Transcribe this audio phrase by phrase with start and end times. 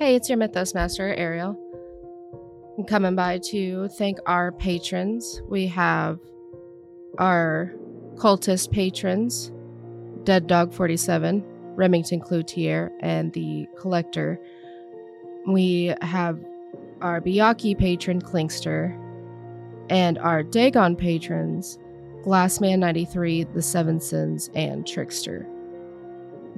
[0.00, 1.60] Hey, it's your Mythos Master, Ariel.
[2.78, 5.42] I'm coming by to thank our patrons.
[5.46, 6.18] We have
[7.18, 7.74] our
[8.14, 9.52] cultist patrons,
[10.24, 11.44] Dead Dog 47,
[11.76, 14.40] Remington Cloutier, and the Collector.
[15.46, 16.42] We have
[17.02, 18.98] our Byakhee patron, Klinkster,
[19.90, 21.78] and our Dagon patrons,
[22.24, 25.46] Glassman93, The Seven Sins, and Trickster.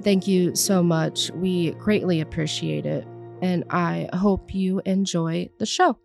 [0.01, 1.29] Thank you so much.
[1.31, 3.05] We greatly appreciate it
[3.43, 5.97] and I hope you enjoy the show.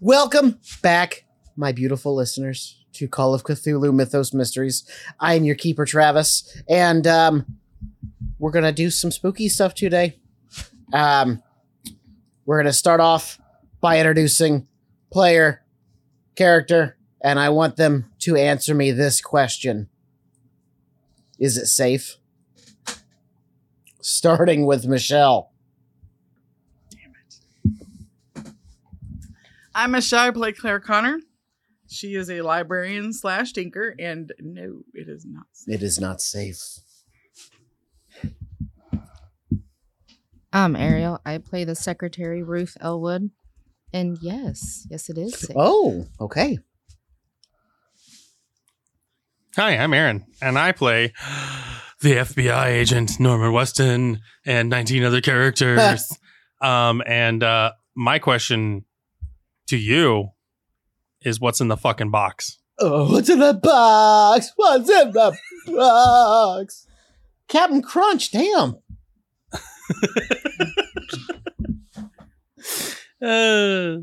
[0.00, 1.23] Welcome back,
[1.56, 4.88] my beautiful listeners, to Call of Cthulhu Mythos Mysteries.
[5.20, 7.58] I am your keeper, Travis, and um,
[8.38, 10.18] we're gonna do some spooky stuff today.
[10.92, 11.42] Um,
[12.46, 13.40] we're gonna start off
[13.80, 14.66] by introducing
[15.12, 15.62] player,
[16.36, 19.88] character, and I want them to answer me this question:
[21.38, 22.16] Is it safe?
[24.00, 25.50] Starting with Michelle.
[26.90, 28.52] Damn it.
[29.74, 30.28] I'm Michelle.
[30.28, 31.20] I play Claire Connor.
[31.94, 35.46] She is a librarian slash tinker, and no, it is not.
[35.52, 35.74] Safe.
[35.74, 36.58] It is not safe.
[40.52, 41.20] I'm Ariel.
[41.24, 43.30] I play the secretary, Ruth Elwood.
[43.92, 45.56] And yes, yes, it is safe.
[45.56, 46.58] Oh, okay.
[49.54, 51.12] Hi, I'm Aaron, and I play
[52.00, 56.18] the FBI agent Norman Weston and 19 other characters.
[56.60, 58.84] um, and uh, my question
[59.68, 60.33] to you
[61.24, 62.58] is what's in the fucking box?
[62.78, 64.52] Oh, what's in the box?
[64.56, 65.36] What's in the
[65.66, 66.86] box?
[67.48, 68.76] Captain Crunch, damn.
[73.22, 73.98] Uh,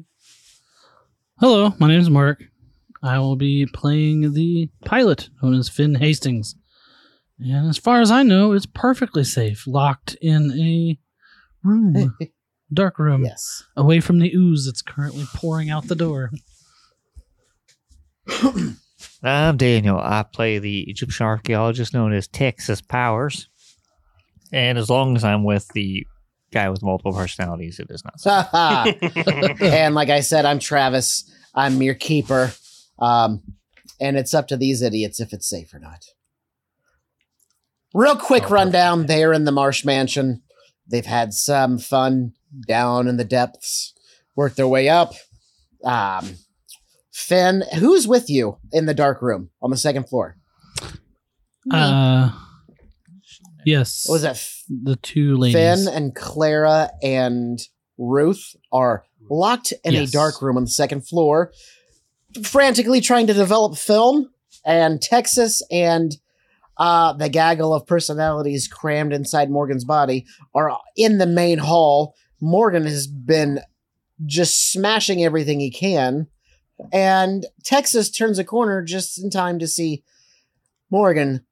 [1.40, 2.44] Hello, my name is Mark.
[3.04, 6.56] I will be playing the pilot known as Finn Hastings.
[7.40, 11.00] And as far as I know, it's perfectly safe, locked in a
[11.64, 12.16] room,
[12.74, 13.64] dark room, Yes.
[13.76, 16.32] away from the ooze that's currently pouring out the door.
[19.24, 20.00] I'm Daniel.
[20.00, 23.50] I play the Egyptian archaeologist known as Texas Powers.
[24.52, 26.06] And as long as I'm with the
[26.52, 28.46] guy with multiple personalities, it is not
[29.62, 31.30] and like I said, I'm Travis.
[31.54, 32.52] I'm your keeper.
[33.00, 33.42] Um,
[34.00, 36.06] and it's up to these idiots if it's safe or not.
[37.94, 40.42] Real quick rundown there in the Marsh Mansion.
[40.88, 42.34] They've had some fun
[42.68, 43.94] down in the depths,
[44.36, 45.14] worked their way up.
[45.84, 46.38] Um,
[47.12, 50.38] Finn, who's with you in the dark room on the second floor?
[51.72, 52.32] Uh,
[53.66, 54.06] yes.
[54.08, 54.44] What was that?
[54.70, 55.56] The two ladies.
[55.56, 57.60] Finn and Clara and
[57.98, 60.10] Ruth are locked in Yes.
[60.10, 61.52] a dark room on the second floor,
[62.44, 64.30] frantically trying to develop film.
[64.66, 66.16] And Texas and
[66.78, 70.26] uh, the gaggle of personalities crammed inside Morgan's body
[70.56, 72.16] are in the main hall.
[72.40, 73.60] Morgan has been
[74.26, 76.28] just smashing everything he can.
[76.92, 80.04] And Texas turns a corner just in time to see
[80.90, 81.46] Morgan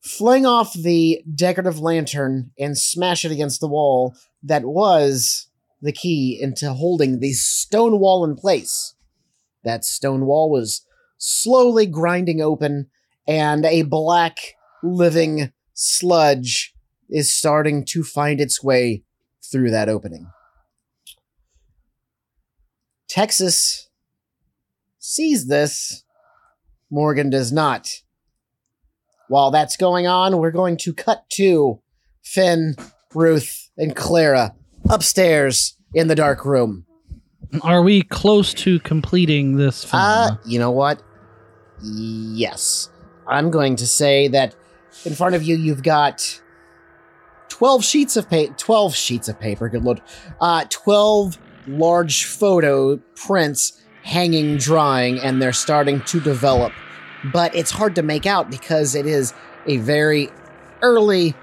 [0.00, 5.48] fling off the decorative lantern and smash it against the wall that was
[5.82, 8.94] the key into holding the stone wall in place.
[9.64, 10.86] That stone wall was
[11.18, 12.88] slowly grinding open,
[13.26, 14.38] and a black
[14.82, 16.74] living sludge
[17.10, 19.04] is starting to find its way
[19.50, 20.30] through that opening.
[23.08, 23.89] Texas
[25.00, 26.04] sees this.
[26.90, 27.90] Morgan does not.
[29.28, 31.80] While that's going on, we're going to cut to
[32.22, 32.76] Finn,
[33.14, 34.54] Ruth, and Clara
[34.88, 36.86] upstairs in the dark room.
[37.62, 40.02] Are we close to completing this film?
[40.02, 41.02] Uh, you know what?
[41.82, 42.90] Yes.
[43.26, 44.54] I'm going to say that
[45.04, 46.40] in front of you, you've got
[47.48, 50.02] 12 sheets of paper, 12 sheets of paper, good lord.
[50.40, 56.72] Uh, 12 large photo prints hanging drying, and they're starting to develop.
[57.32, 59.34] But it's hard to make out because it is
[59.66, 60.30] a very
[60.82, 61.34] early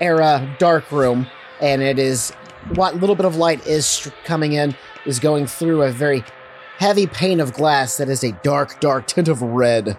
[0.00, 1.26] era dark room,
[1.60, 2.32] and it is
[2.74, 6.24] what little bit of light is coming in is going through a very
[6.78, 9.96] heavy pane of glass that is a dark, dark tint of red.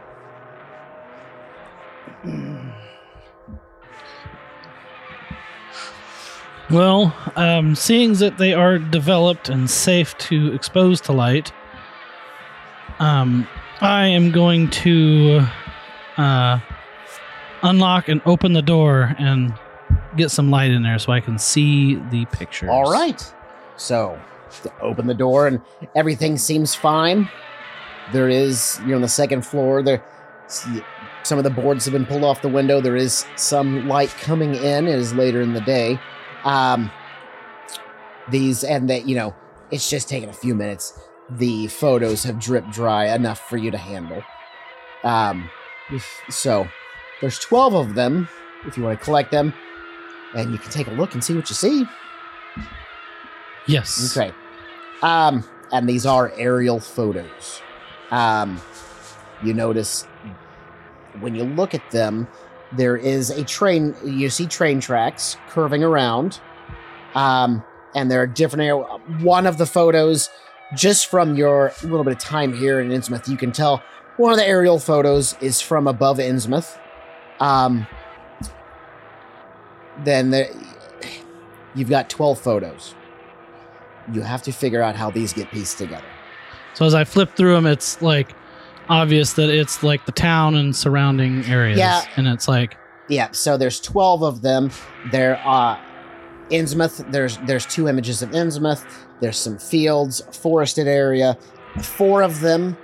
[6.70, 11.52] Well, um, seeing that they are developed and safe to expose to light,
[13.00, 13.48] um,
[13.82, 15.46] I am going to
[16.18, 16.60] uh,
[17.62, 19.54] unlock and open the door and
[20.16, 22.70] get some light in there so I can see the pictures.
[22.70, 23.34] All right.
[23.78, 24.20] So,
[24.82, 25.62] open the door and
[25.96, 27.30] everything seems fine.
[28.12, 29.82] There is, you're on the second floor.
[29.82, 30.04] There,
[31.24, 32.82] some of the boards have been pulled off the window.
[32.82, 34.88] There is some light coming in.
[34.88, 36.00] It is later in the day.
[36.44, 36.92] Um,
[38.30, 39.34] these and that, you know,
[39.72, 41.00] it's just taken a few minutes.
[41.32, 44.22] The photos have dripped dry enough for you to handle.
[45.04, 45.50] Um,
[46.30, 46.68] so
[47.22, 48.28] there's 12 of them
[48.66, 49.54] if you want to collect them,
[50.36, 51.86] and you can take a look and see what you see.
[53.68, 54.16] Yes.
[54.18, 54.34] Okay.
[55.02, 57.62] Um, and these are aerial photos.
[58.12, 58.62] Um,
[59.44, 60.04] you notice
[61.20, 62.28] when you look at them,
[62.72, 63.96] there is a train.
[64.04, 66.40] You see train tracks curving around.
[67.16, 67.64] Um,
[67.96, 68.64] and there are different.
[68.64, 68.78] aer-
[69.24, 70.30] One of the photos,
[70.76, 73.84] just from your little bit of time here in Innsmouth, you can tell
[74.18, 76.78] one of the aerial photos is from above Innsmouth.
[77.40, 77.88] Um,
[80.04, 80.50] then there,
[81.76, 82.96] you've got 12 photos
[84.12, 86.06] you have to figure out how these get pieced together.
[86.74, 88.34] So as I flip through them, it's like
[88.90, 91.78] obvious that it's like the town and surrounding areas.
[91.78, 92.04] Yeah.
[92.18, 92.78] And it's like,
[93.08, 94.72] Yeah, so there's 12 of them.
[95.12, 95.80] There are
[96.50, 98.84] Innsmouth, there's there's two images of Innsmouth.
[99.24, 101.38] There's some fields, forested area.
[101.82, 102.76] Four of them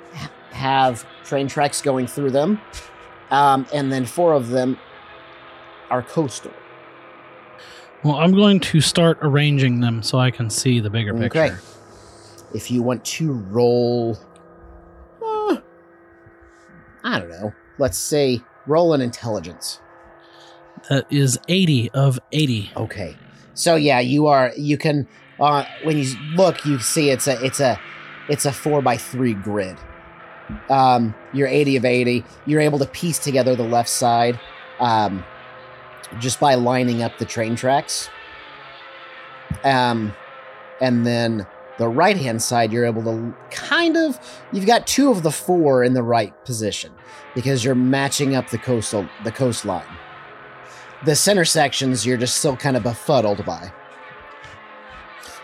[0.52, 2.62] have train tracks going through them.
[3.30, 4.78] Um, and then four of them
[5.90, 6.54] are coastal.
[8.06, 11.50] well, I'm going to start arranging them so I can see the bigger Okay.
[11.50, 11.60] picture.
[12.54, 14.18] If you want to roll
[15.22, 15.58] uh,
[17.04, 17.54] I don't know.
[17.78, 19.82] Let's say roll an intelligence.
[20.90, 22.72] That is 80 of 80.
[22.78, 23.18] Okay.
[23.56, 25.06] So yeah, you are you can
[25.40, 26.06] uh when you
[26.36, 27.80] look you see it's a it's a
[28.28, 29.78] it's a 4 by 3 grid.
[30.70, 32.24] Um you're 80 of 80.
[32.46, 34.40] You're able to piece together the left side
[34.80, 35.24] um
[36.20, 38.10] just by lining up the train tracks.
[39.64, 40.14] Um
[40.82, 41.46] and then
[41.78, 44.20] the right hand side you're able to kind of
[44.52, 46.92] you've got two of the four in the right position
[47.34, 49.86] because you're matching up the coastal the coastline
[51.06, 53.72] the center sections you're just still kind of befuddled by.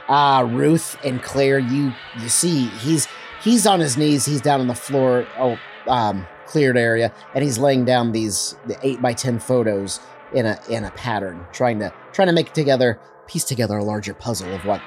[0.08, 3.08] Ah, Ruth and Claire, you you see he's
[3.42, 5.58] he's on his knees, he's down on the floor, oh
[5.88, 10.00] um cleared area, and he's laying down these the eight by ten photos
[10.34, 14.14] in a in a pattern, trying to trying to make together piece together a larger
[14.14, 14.82] puzzle of what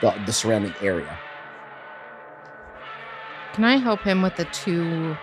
[0.00, 1.18] the, the surrounding area.
[3.52, 5.16] Can I help him with the two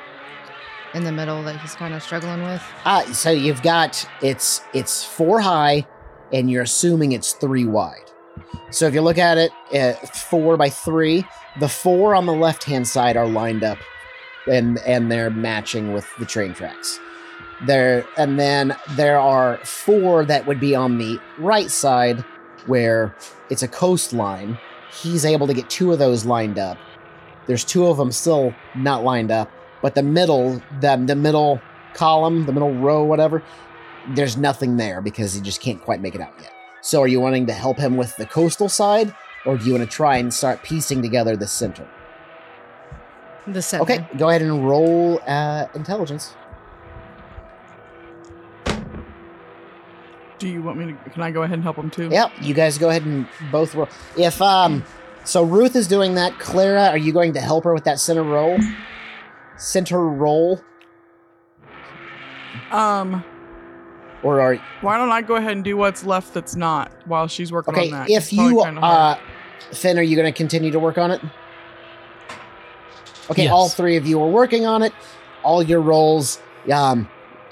[0.94, 2.64] in the middle that he's kind of struggling with?
[2.86, 5.86] Ah, so you've got it's it's four high,
[6.32, 8.12] and you're assuming it's three wide.
[8.72, 11.26] So if you look at it, uh, four by three,
[11.60, 13.78] the four on the left hand side are lined up,
[14.52, 17.00] and and they're matching with the train tracks.
[17.66, 22.20] There and then there are four that would be on the right side,
[22.66, 23.16] where
[23.50, 24.58] it's a coastline.
[24.92, 26.78] He's able to get two of those lined up.
[27.48, 29.52] There's two of them still not lined up,
[29.82, 31.62] but the middle, the the middle
[31.94, 33.42] column, the middle row, whatever,
[34.10, 36.52] there's nothing there because he just can't quite make it out yet.
[36.86, 39.12] So, are you wanting to help him with the coastal side,
[39.44, 41.90] or do you want to try and start piecing together the center?
[43.48, 43.82] The center.
[43.82, 46.36] Okay, go ahead and roll uh, intelligence.
[50.38, 51.10] Do you want me to?
[51.10, 52.10] Can I go ahead and help him too?
[52.12, 53.90] Yep, you guys go ahead and both roll.
[54.16, 54.84] If um,
[55.24, 56.38] so Ruth is doing that.
[56.38, 58.60] Clara, are you going to help her with that center roll?
[59.58, 60.62] Center roll,
[62.70, 63.26] Um.
[64.26, 67.52] Or are Why don't I go ahead and do what's left that's not while she's
[67.52, 67.92] working okay?
[67.92, 68.10] on that?
[68.10, 69.20] If you kinda uh,
[69.72, 71.22] Finn, are you going to continue to work on it?
[73.30, 73.52] Okay, Yes.
[73.52, 74.94] all three of you are working on it.
[75.44, 76.40] All your rolls,
[76.72, 77.08] um,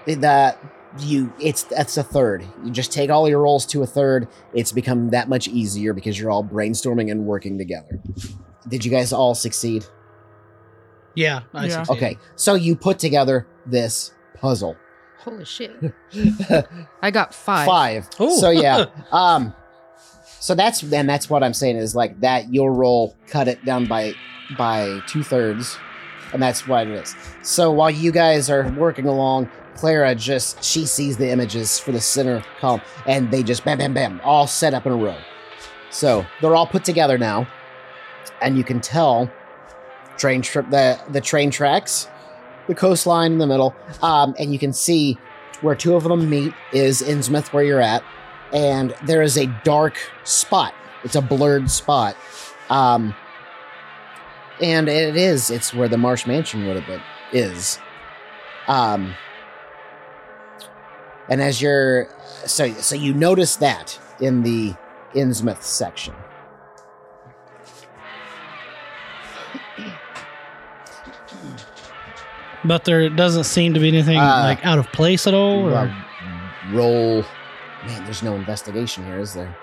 [0.08, 0.58] that
[1.00, 2.46] you it's that's a third.
[2.63, 4.27] You just take all your rolls to a third.
[4.53, 8.00] It's become that much easier because you're all brainstorming and working together.
[8.68, 9.86] Did you guys all succeed?
[11.15, 11.84] Yeah, I Yeah.
[11.84, 12.03] succeeded.
[12.03, 14.75] Okay, so you put together this puzzle.
[15.24, 15.72] Holy shit.
[17.01, 17.65] I got five.
[17.65, 18.10] Five.
[18.20, 18.38] Ooh.
[18.38, 18.86] So yeah.
[19.12, 19.53] Um
[20.39, 23.86] so that's and that's what I'm saying is like that your roll cut it down
[23.86, 24.13] by
[24.58, 25.77] by two thirds.
[26.34, 27.15] And that's what it is.
[27.44, 32.01] So while you guys are working along, Clara just she sees the images for the
[32.01, 35.18] center column and they just bam bam bam all set up in a row.
[35.92, 37.48] So they're all put together now.
[38.42, 39.32] And you can tell
[40.18, 42.08] train trip the the train tracks,
[42.67, 45.17] the coastline in the middle, um, and you can see
[45.62, 48.03] where two of them meet is Innsmouth, where you're at,
[48.51, 50.74] and there is a dark spot.
[51.03, 52.15] It's a blurred spot,
[52.70, 53.13] um,
[54.62, 55.50] and it is.
[55.50, 57.01] It's where the Marsh Mansion would have been.
[57.32, 57.79] Is,
[58.67, 59.13] um,
[61.29, 62.08] and as you're
[62.46, 64.75] so so you notice that in the
[65.13, 66.13] Innsmouth section.
[72.65, 75.70] But there doesn't seem to be anything Uh, like out of place at all.
[75.74, 75.93] Or?
[76.72, 77.24] Roll.
[77.86, 79.55] Man, there's no investigation here, is there?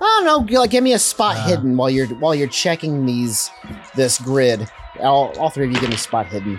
[0.00, 0.58] I don't know.
[0.60, 1.46] Like, give me a spot Uh.
[1.46, 3.50] hidden while you're while you're checking these
[3.94, 4.68] this grid.
[5.00, 6.58] All, all three of you give me spot hidden.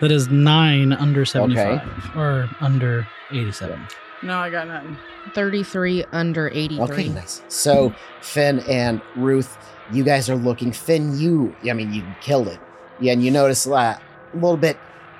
[0.00, 3.78] That is nine under seventy-five or under eighty-seven.
[4.22, 4.96] No, I got nothing.
[5.34, 6.80] 33 under 83.
[6.80, 7.42] Okay, nice.
[7.48, 9.56] So Finn and Ruth,
[9.92, 10.72] you guys are looking.
[10.72, 12.58] Finn, you, I mean, you killed it.
[13.00, 14.00] Yeah, and you notice uh, a
[14.34, 14.76] little bit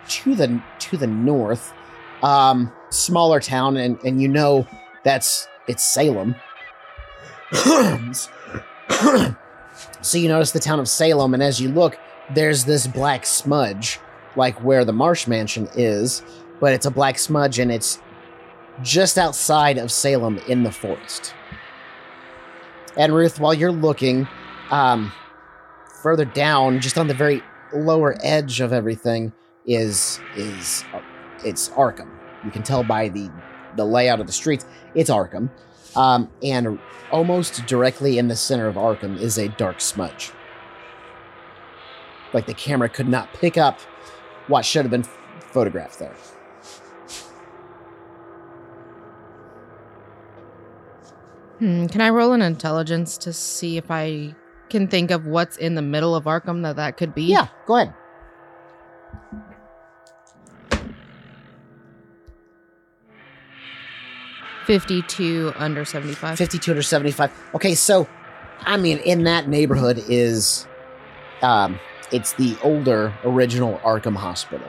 [0.08, 1.72] to the to the north,
[2.22, 4.66] um, smaller town, and and you know
[5.04, 6.34] that's it's Salem.
[10.02, 11.98] so you notice the town of Salem, and as you look,
[12.34, 13.98] there's this black smudge,
[14.36, 16.22] like where the Marsh Mansion is,
[16.60, 17.98] but it's a black smudge, and it's
[18.82, 21.34] just outside of Salem in the forest.
[22.96, 24.28] And Ruth, while you're looking,
[24.70, 25.12] um,
[26.02, 29.32] further down, just on the very lower edge of everything,
[29.66, 31.00] is is uh,
[31.44, 32.10] it's Arkham.
[32.44, 33.30] You can tell by the
[33.76, 35.50] the layout of the streets, it's Arkham.
[35.96, 36.78] Um, and
[37.10, 40.30] almost directly in the center of Arkham is a dark smudge.
[42.32, 43.80] Like the camera could not pick up
[44.46, 45.04] what should have been
[45.52, 46.14] photographed there.
[51.58, 54.34] Hmm, can I roll an intelligence to see if I
[54.70, 57.24] can think of what's in the middle of Arkham that that could be?
[57.24, 57.94] Yeah, go ahead.
[64.66, 66.38] Fifty-two under seventy-five.
[66.38, 67.32] 52 under 75.
[67.54, 68.08] Okay, so
[68.60, 70.66] I mean, in that neighborhood is
[71.42, 71.80] um
[72.12, 74.68] it's the older original Arkham Hospital.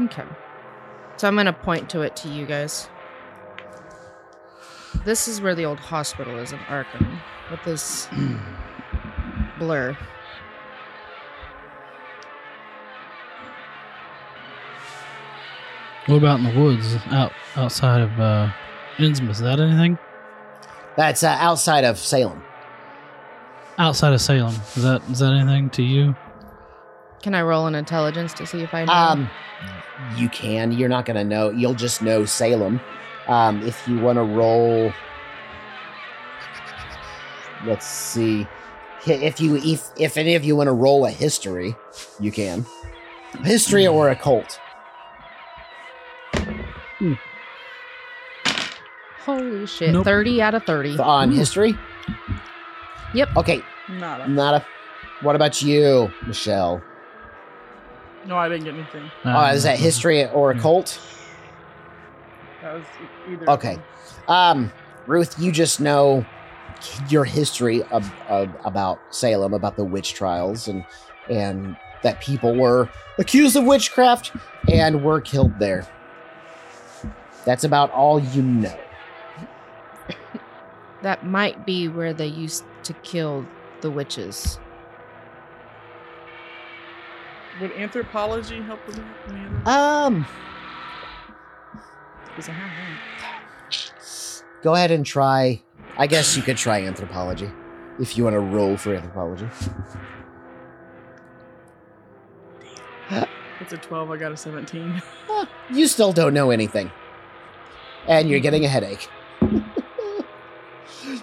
[0.00, 0.24] Okay.
[1.16, 2.88] So I'm gonna point to it to you guys.
[5.04, 7.18] This is where the old hospital is in Arkham,
[7.50, 8.08] with this
[9.58, 9.96] blur.
[16.06, 18.50] What about in the woods out outside of uh,
[18.96, 19.30] Innsmouth?
[19.30, 19.98] Is that anything
[20.96, 22.42] That's uh, outside of Salem.
[23.76, 24.54] outside of Salem?
[24.74, 26.16] Is that is that anything to you?
[27.22, 28.92] Can I roll an intelligence to see if I know?
[28.92, 29.30] Um
[30.16, 31.50] you can, you're not going to know.
[31.50, 32.80] You'll just know Salem.
[33.28, 34.92] Um if you want to roll
[37.66, 38.46] Let's see.
[39.06, 41.74] If you if if any of you want to roll a history,
[42.20, 42.64] you can.
[43.42, 44.60] History or a occult.
[49.24, 49.92] Holy shit!
[49.92, 50.04] Nope.
[50.04, 50.98] Thirty out of thirty.
[50.98, 51.76] On history?
[53.14, 53.36] Yep.
[53.36, 54.28] Okay, Nada.
[54.28, 54.66] not a
[55.22, 56.82] What about you, Michelle?
[58.26, 59.10] No, I didn't get anything.
[59.24, 60.98] Uh, is that Um, history or a occult?
[62.62, 62.84] That was
[63.28, 63.50] either.
[63.50, 63.78] Okay.
[64.26, 64.72] Um,
[65.06, 66.24] Ruth, you just know
[67.08, 70.84] your history of, of, about Salem, about the witch trials, and
[71.28, 72.88] and that people were
[73.18, 74.32] accused of witchcraft
[74.72, 75.86] and were killed there.
[77.44, 78.78] That's about all you know.
[81.02, 83.46] That might be where they used to kill
[83.82, 84.58] the witches.
[87.60, 89.64] Would anthropology help with that?
[89.64, 89.66] That?
[89.68, 90.26] Um,
[92.38, 92.70] 'Cause I have
[93.20, 94.42] that.
[94.62, 95.60] go ahead and try.
[95.96, 97.50] I guess you could try anthropology
[97.98, 99.48] if you want to roll for anthropology.
[103.60, 104.10] It's a 12.
[104.12, 105.02] I got a 17.
[105.70, 106.90] You still don't know anything,
[108.08, 109.08] and you're getting a headache.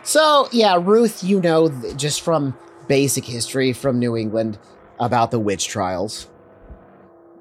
[0.03, 2.55] So, yeah, Ruth, you know th- just from
[2.87, 4.57] basic history from New England
[4.99, 6.27] about the witch trials.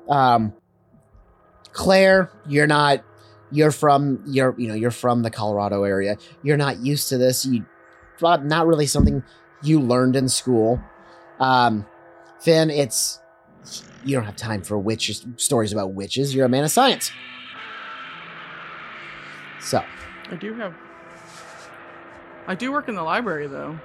[0.08, 0.52] Um,
[1.72, 3.04] Claire, you're not.
[3.54, 6.16] You're from you're you know you're from the Colorado area.
[6.42, 7.46] You're not used to this.
[7.46, 7.64] You
[8.20, 9.22] not not really something
[9.62, 10.80] you learned in school.
[11.38, 11.86] Um,
[12.40, 13.20] Finn, it's
[14.04, 16.34] you don't have time for witches stories about witches.
[16.34, 17.12] You're a man of science.
[19.60, 19.82] So,
[20.30, 20.74] I do have.
[22.46, 23.78] I do work in the library though.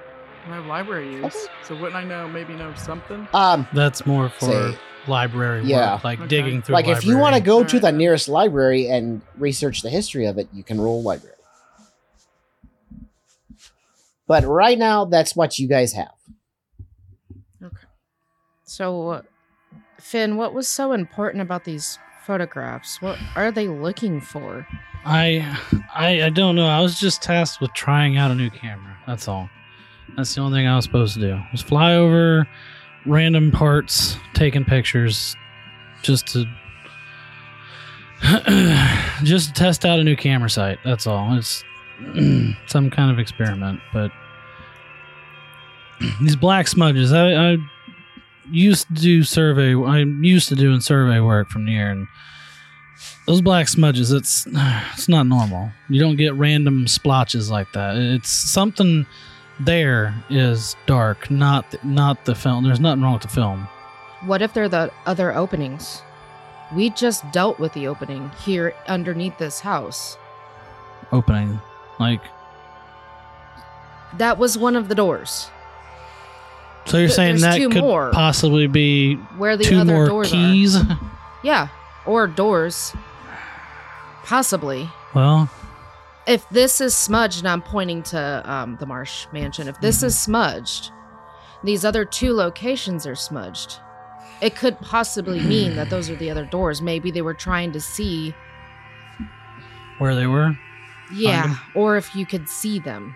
[0.48, 1.54] I have library use, Okay.
[1.64, 2.28] so wouldn't I know?
[2.28, 3.28] Maybe know something.
[3.34, 5.96] um, That's more for Say- library Yeah.
[5.96, 6.28] work, like Okay.
[6.28, 6.74] digging through.
[6.74, 10.38] like if you want to go to the nearest library and research the history of
[10.38, 11.36] it, you can roll library.
[14.28, 16.12] But right now, that's what you guys have.
[17.64, 17.76] Okay.
[18.64, 19.22] So, uh,
[20.00, 23.02] Finn, what was so important about these photographs?
[23.02, 24.68] What are they looking for?
[25.04, 25.58] I,
[25.96, 26.68] I, I don't know.
[26.68, 28.96] I was just tasked with trying out a new camera.
[29.08, 29.50] That's all.
[30.16, 31.40] That's the only thing I was supposed to do.
[31.52, 32.48] Was fly over
[33.06, 35.36] random parts, taking pictures,
[36.02, 36.46] just to,
[39.24, 40.80] just test out a new camera site.
[40.84, 41.38] That's all.
[41.38, 41.64] It's
[42.68, 43.80] some kind of experiment.
[43.94, 44.12] But
[46.22, 47.58] these black smudges, I, I
[48.52, 49.76] used to do survey.
[49.76, 52.08] I'm used to doing survey work from near and
[53.26, 54.48] those black smudges it's
[54.94, 59.06] it's not normal you don't get random splotches like that it's something
[59.60, 63.68] there is dark not the, not the film there's nothing wrong with the film
[64.26, 66.02] What if they're the other openings?
[66.76, 70.18] We just dealt with the opening here underneath this house.
[71.12, 71.60] opening
[72.00, 72.22] like
[74.18, 75.50] That was one of the doors.
[76.86, 78.12] so you're Th- saying that could more.
[78.12, 81.00] possibly be Where the two other more doors keys are.
[81.44, 81.70] Yeah,
[82.06, 82.94] or doors.
[84.26, 84.90] Possibly.
[85.16, 85.50] well
[86.30, 90.18] If this is smudged, and I'm pointing to um, the Marsh Mansion, if this is
[90.18, 90.92] smudged,
[91.64, 93.80] these other two locations are smudged.
[94.40, 96.84] It could possibly mean that those are the other doors.
[96.84, 98.36] Maybe they were trying to see,
[99.98, 100.56] where they were
[101.12, 103.16] yeah, or if you could see them.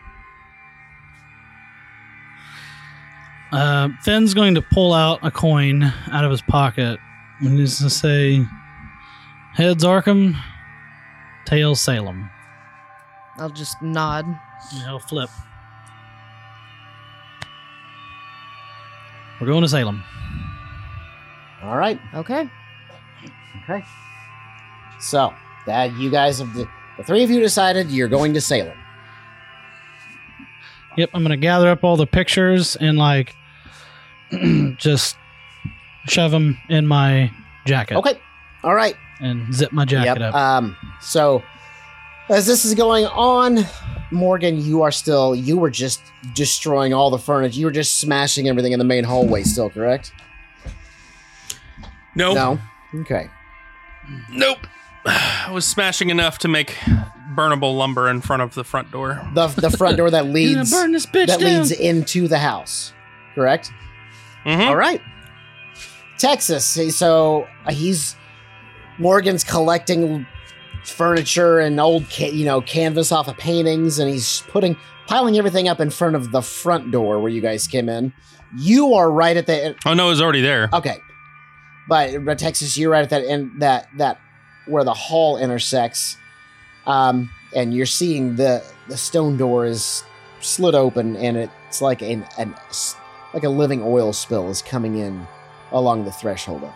[3.52, 7.00] uh finn's going to pull out a coin out of his pocket
[7.40, 8.44] and he's going to say
[9.54, 10.36] heads arkham
[11.46, 12.32] tails salem
[13.38, 14.26] I'll just nod.
[14.26, 15.30] and he'll flip
[19.40, 20.04] we're going to salem
[21.64, 22.00] All right.
[22.14, 22.50] Okay.
[23.64, 23.84] Okay.
[25.00, 25.34] So
[25.66, 26.68] that you guys have the,
[26.98, 28.78] the three of you decided you're going to Salem.
[30.98, 33.34] Yep, I'm gonna gather up all the pictures and like
[34.78, 35.18] just
[36.08, 37.32] shove them in my
[37.66, 38.20] jacket Okay.
[38.64, 38.96] All right.
[39.20, 40.34] and zip my jacket yep.
[40.34, 40.36] up.
[40.36, 40.76] Um.
[41.02, 41.42] So
[42.30, 43.66] as this is going on,
[44.12, 46.02] Morgan, you are still you were just
[46.36, 47.60] destroying all the furniture.
[47.60, 49.44] You were just smashing everything in the main hallway.
[49.44, 50.12] Still correct?
[52.16, 52.36] Nope.
[52.36, 52.60] No.
[53.02, 53.30] Okay.
[54.30, 54.60] Nope.
[55.06, 56.78] I was smashing enough to make
[57.36, 59.20] burnable lumber in front of the front door.
[59.34, 61.60] The the front door that leads burn this bitch that down.
[61.60, 62.94] leads into the house.
[63.36, 63.72] Correct.
[64.46, 64.68] Mhm.
[64.68, 65.02] All right.
[66.20, 66.66] Texas.
[66.96, 68.16] So he's
[69.00, 70.28] Morgan's collecting
[70.86, 74.76] furniture and old, ca- you know, canvas off of paintings, and he's putting
[75.08, 78.14] piling everything up in front of the front door where you guys came in.
[78.58, 80.70] You are right at the Oh no, it's already there.
[80.74, 80.98] okay,
[81.90, 84.20] but, but Texas, you're right at that end that that
[84.68, 86.18] where the hall intersects,
[86.86, 90.04] um, and you're seeing the the stone door is
[90.42, 92.54] slit open, and it's like an, an
[93.34, 95.26] like a living oil spill is coming in
[95.72, 96.76] along the threshold of it.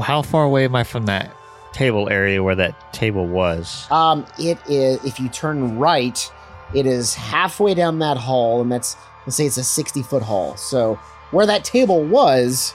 [0.00, 1.34] How far away am I from that
[1.72, 3.86] table area where that table was?
[3.90, 6.30] Um, it is if you turn right,
[6.74, 10.56] it is halfway down that hall, and that's let's say it's a sixty foot hall.
[10.56, 10.94] So
[11.30, 12.74] where that table was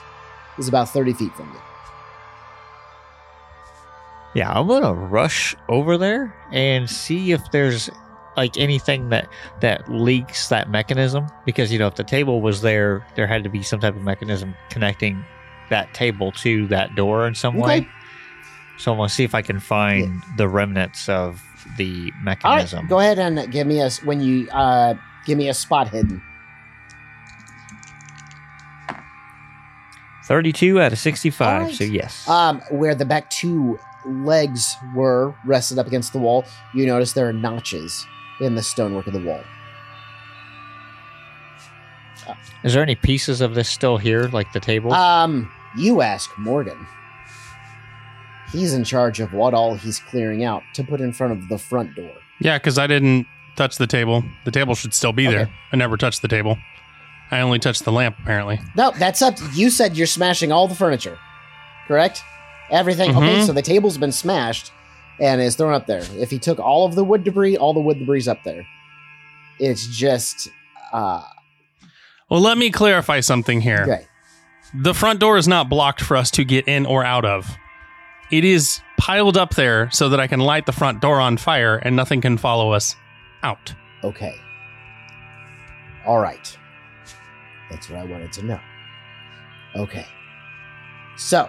[0.58, 1.60] is about thirty feet from you.
[4.34, 7.88] Yeah, I'm gonna rush over there and see if there's
[8.36, 9.28] like anything that
[9.60, 13.48] that leaks that mechanism because you know if the table was there, there had to
[13.48, 15.24] be some type of mechanism connecting
[15.70, 17.80] that table to that door in some Okay.
[17.80, 17.88] way.
[18.78, 21.42] So I'm gonna see if I can find the remnants of
[21.78, 22.86] the All right, mechanism.
[22.88, 24.94] go ahead and give me a when you uh
[25.26, 26.20] give me a spot hidden.
[30.26, 31.46] 32 out of 65.
[31.62, 31.74] Alright.
[31.74, 32.28] So yes.
[32.28, 37.28] Um, where the back two legs were rested up against the wall, you notice there
[37.28, 38.06] are notches
[38.40, 39.42] in the stonework of the wall.
[42.62, 44.92] Is there any pieces of this still here, like the table?
[44.92, 46.86] Um, you ask Morgan.
[48.52, 51.58] He's in charge of what all he's clearing out to put in front of the
[51.58, 52.12] front door.
[52.40, 54.22] Yeah, because I didn't touch the table.
[54.44, 55.42] The table should still be there.
[55.42, 55.52] Okay.
[55.72, 56.58] I never touched the table.
[57.30, 58.60] I only touched the lamp, apparently.
[58.76, 59.36] No, that's up.
[59.54, 61.18] You said you're smashing all the furniture,
[61.88, 62.22] correct?
[62.70, 63.10] Everything.
[63.10, 63.46] Okay, Mhm.
[63.46, 64.70] so the table's been smashed
[65.20, 66.02] and is thrown up there.
[66.16, 68.66] If he took all of the wood debris, all the wood debris is up there.
[69.58, 70.48] It's just
[70.92, 71.22] uh
[72.30, 73.82] Well, let me clarify something here.
[73.82, 74.06] okay.
[74.76, 77.48] The front door is not blocked for us to get in or out of.
[78.32, 81.76] It is piled up there so that I can light the front door on fire
[81.76, 82.96] and nothing can follow us
[83.44, 83.72] out.
[84.02, 84.34] Okay.
[86.06, 86.58] All right.
[87.70, 88.60] That's what I wanted to know.
[89.76, 90.06] Okay.
[91.16, 91.48] So,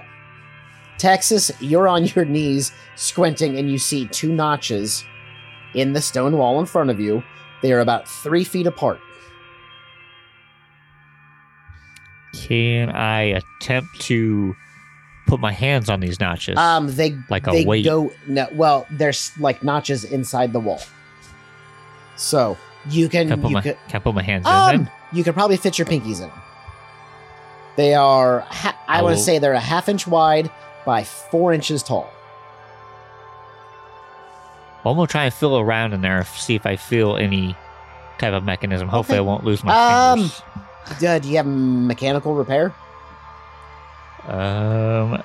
[0.97, 5.03] Texas, you're on your knees squinting and you see two notches
[5.73, 7.23] in the stone wall in front of you.
[7.61, 8.99] They are about three feet apart.
[12.41, 13.21] Can I
[13.59, 14.55] attempt to
[15.27, 16.57] put my hands on these notches?
[16.57, 17.85] Um, they Like a they weight.
[17.85, 18.47] go no.
[18.53, 20.81] Well, there's like notches inside the wall,
[22.15, 22.57] so
[22.89, 24.77] you can, can I put, you my, could can I put my hands in um
[24.85, 24.89] them?
[25.13, 26.29] you could probably fit your pinkies in.
[27.77, 30.49] They are ha- I I want to say they're a half inch wide
[30.85, 32.09] by four inches tall.
[34.85, 37.55] I'm gonna try and feel around in there, see if I feel any
[38.19, 38.87] type of mechanism.
[38.87, 39.25] Hopefully, Okay.
[39.25, 39.73] I won't lose my
[40.11, 40.41] Um, fingers.
[40.87, 42.73] Uh, do you have mechanical repair?
[44.27, 45.21] Um,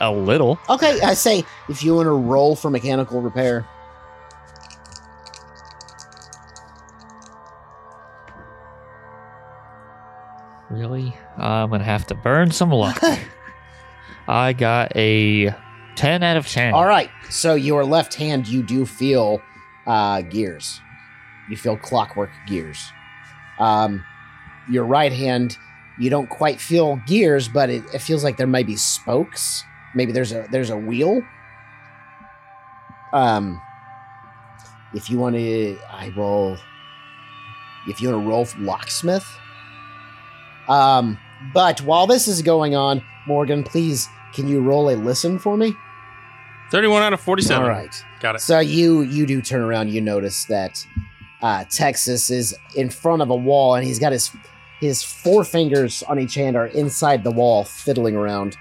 [0.00, 0.58] a little.
[0.68, 3.66] Okay, I say if you want to roll for mechanical repair.
[10.70, 11.16] Really?
[11.36, 13.02] I'm gonna have to burn some luck.
[14.28, 15.52] I got a
[15.96, 16.72] ten out of ten.
[16.72, 19.42] All right, so your left hand, you do feel
[19.86, 20.80] uh, gears.
[21.50, 22.92] You feel clockwork gears.
[23.58, 24.04] Um,
[24.68, 25.56] your right hand,
[25.98, 29.64] you don't quite feel gears, but it, it feels like there might be spokes.
[29.94, 31.22] Maybe there's a there's a wheel.
[33.12, 33.60] Um,
[34.94, 36.56] if you want to, I will.
[37.88, 39.26] If you want to roll locksmith.
[40.68, 41.18] Um,
[41.54, 45.74] but while this is going on, Morgan, please, can you roll a listen for me?
[46.70, 47.62] 31 out of 47.
[47.62, 47.94] All right.
[48.20, 48.40] Got it.
[48.40, 49.90] So you you do turn around.
[49.90, 50.86] You notice that
[51.42, 54.30] uh, Texas is in front of a wall, and he's got his
[54.80, 58.56] his four fingers on each hand are inside the wall, fiddling around.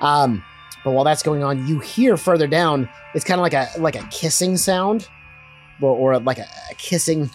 [0.00, 0.44] Um,
[0.84, 2.88] but while that's going on, you hear further down.
[3.14, 5.08] It's kind of like a like a kissing sound,
[5.80, 7.30] or, or like a, a kissing,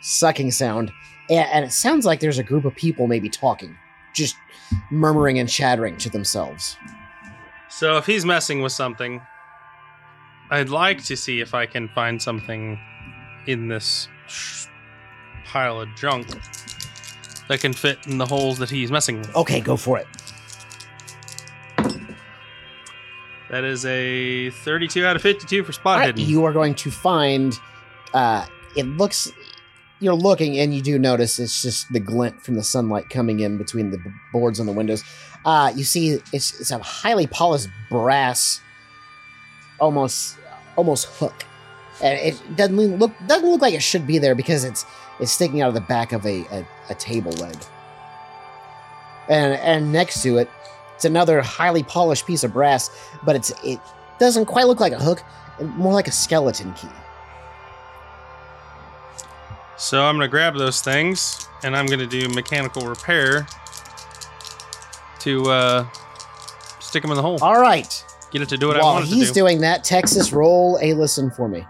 [0.00, 0.90] sucking sound,
[1.28, 3.76] and, and it sounds like there's a group of people maybe talking,
[4.14, 4.36] just
[4.90, 6.76] murmuring and chattering to themselves.
[7.68, 9.20] So if he's messing with something,
[10.50, 12.78] I'd like to see if I can find something
[13.46, 14.66] in this sh-
[15.44, 16.26] pile of junk
[17.48, 19.34] that can fit in the holes that he's messing with.
[19.36, 20.06] Okay, go for it.
[23.50, 26.24] That is a 32 out of 52 for spot All right, hidden.
[26.30, 27.54] you are going to find.
[28.14, 29.30] Uh, it looks.
[30.00, 33.58] You're looking, and you do notice it's just the glint from the sunlight coming in
[33.58, 35.04] between the b- boards on the windows.
[35.44, 38.60] Uh, you see, it's it's a highly polished brass,
[39.78, 40.38] almost
[40.76, 41.44] almost hook,
[42.02, 44.84] and it doesn't look doesn't look like it should be there because it's
[45.20, 47.56] it's sticking out of the back of a a, a table leg.
[49.28, 50.50] And and next to it,
[50.96, 52.90] it's another highly polished piece of brass,
[53.24, 53.78] but it's it
[54.18, 55.22] doesn't quite look like a hook,
[55.60, 56.88] more like a skeleton key.
[59.76, 63.46] so I'm going to grab those things and I'm going to do mechanical repair
[65.20, 65.86] to uh,
[66.78, 67.38] stick them in the hole.
[67.42, 68.04] All right.
[68.30, 69.18] Get it to do what I want it to do.
[69.18, 71.66] he's doing that, Texas, roll a listen for me.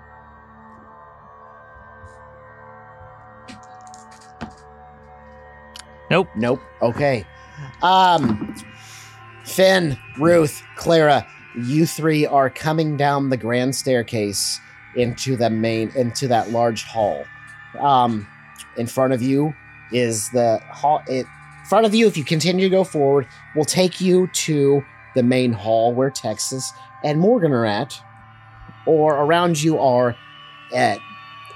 [6.12, 6.28] Nope.
[6.36, 6.60] Nope.
[6.82, 7.24] Okay.
[7.82, 8.54] Um,
[9.46, 14.60] Finn, Ruth, Clara, you three are coming down the grand staircase
[14.94, 17.24] into the main into that large hall.
[17.80, 18.28] Um,
[18.76, 19.54] in front of you
[19.90, 21.02] is the hall.
[21.06, 24.84] It, in front of you, if you continue to go forward, will take you to
[25.14, 27.98] the main hall where Texas and Morgan are at,
[28.86, 30.14] or around you are
[30.74, 30.98] at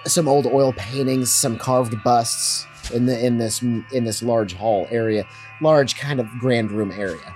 [0.06, 4.86] some old oil paintings, some carved busts in the in this in this large hall
[4.90, 5.26] area,
[5.60, 7.34] large kind of grand room area.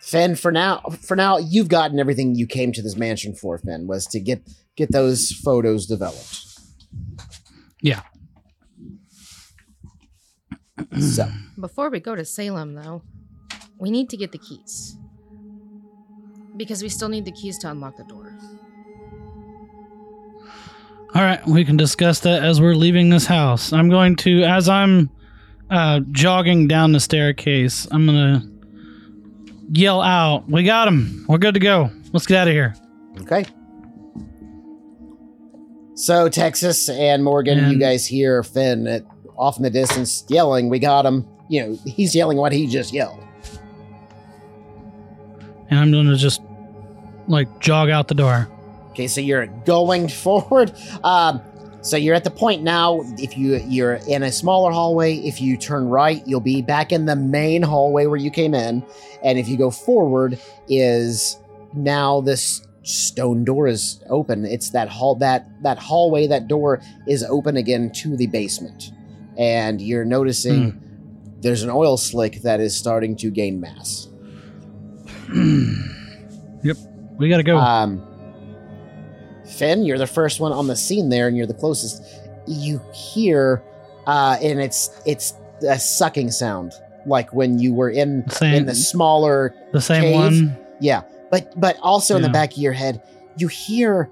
[0.00, 3.58] Finn, for now, for now, you've gotten everything you came to this mansion for.
[3.58, 6.46] Finn was to get get those photos developed.
[7.82, 8.02] Yeah.
[11.00, 13.02] So, Before we go to Salem, though,
[13.78, 14.96] we need to get the keys.
[16.56, 18.25] Because we still need the keys to unlock the door.
[21.16, 23.72] All right, we can discuss that as we're leaving this house.
[23.72, 25.08] I'm going to, as I'm
[25.70, 28.46] uh, jogging down the staircase, I'm gonna
[29.72, 31.24] yell out, "We got him!
[31.26, 31.90] We're good to go.
[32.12, 32.74] Let's get out of here."
[33.22, 33.46] Okay.
[35.94, 39.02] So Texas and Morgan, you guys hear Finn at,
[39.38, 42.92] off in the distance yelling, "We got him!" You know, he's yelling what he just
[42.92, 43.24] yelled.
[45.70, 46.42] And I'm gonna just
[47.26, 48.50] like jog out the door.
[48.96, 50.72] Okay, so you're going forward.
[51.04, 51.42] Um,
[51.82, 53.02] so you're at the point now.
[53.18, 57.04] If you you're in a smaller hallway, if you turn right, you'll be back in
[57.04, 58.82] the main hallway where you came in,
[59.22, 61.38] and if you go forward, is
[61.74, 64.46] now this stone door is open.
[64.46, 68.92] It's that hall that that hallway that door is open again to the basement,
[69.36, 70.80] and you're noticing
[71.42, 74.08] there's an oil slick that is starting to gain mass.
[76.64, 76.78] yep,
[77.18, 77.58] we gotta go.
[77.58, 78.15] Um,
[79.48, 82.02] Finn, you're the first one on the scene there, and you're the closest.
[82.46, 83.62] You hear,
[84.06, 85.34] uh, and it's it's
[85.68, 86.72] a sucking sound,
[87.06, 90.14] like when you were in Same- in the smaller, the same cave.
[90.14, 90.56] one.
[90.80, 91.02] yeah.
[91.30, 93.02] But but also in the back of your head,
[93.36, 94.08] you hear.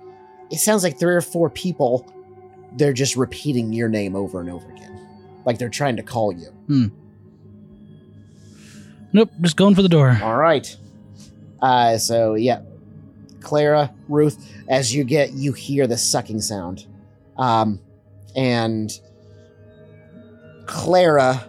[0.51, 2.11] It sounds like three or four people.
[2.77, 4.99] They're just repeating your name over and over again,
[5.44, 6.47] like they're trying to call you.
[6.66, 6.87] Hmm.
[9.12, 10.18] Nope, just going for the door.
[10.23, 10.77] All right.
[11.62, 12.61] Uh, so yeah,
[13.44, 16.87] Clara, Ruth, as you get, you hear the sucking sound,
[17.37, 17.80] um,
[18.35, 18.90] and
[20.66, 21.48] Clara,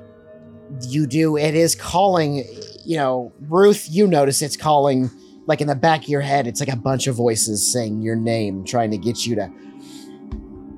[0.81, 1.37] you do.
[1.37, 2.43] It is calling.
[2.85, 3.87] You know, Ruth.
[3.89, 5.09] You notice it's calling.
[5.47, 8.15] Like in the back of your head, it's like a bunch of voices saying your
[8.15, 9.51] name, trying to get you to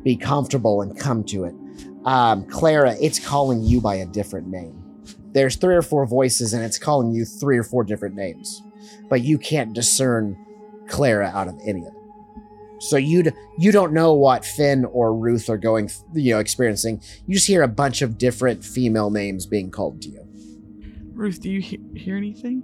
[0.03, 1.55] be comfortable and come to it.
[2.05, 4.87] Um, Clara, it's calling you by a different name
[5.37, 8.63] there's three or four voices and it's calling you three or four different names
[9.09, 10.37] but you can't discern
[10.87, 15.13] clara out of any of them so you d- you don't know what finn or
[15.15, 19.45] ruth are going you know experiencing you just hear a bunch of different female names
[19.45, 20.23] being called to you
[21.13, 22.61] Ruth, do you he- hear anything?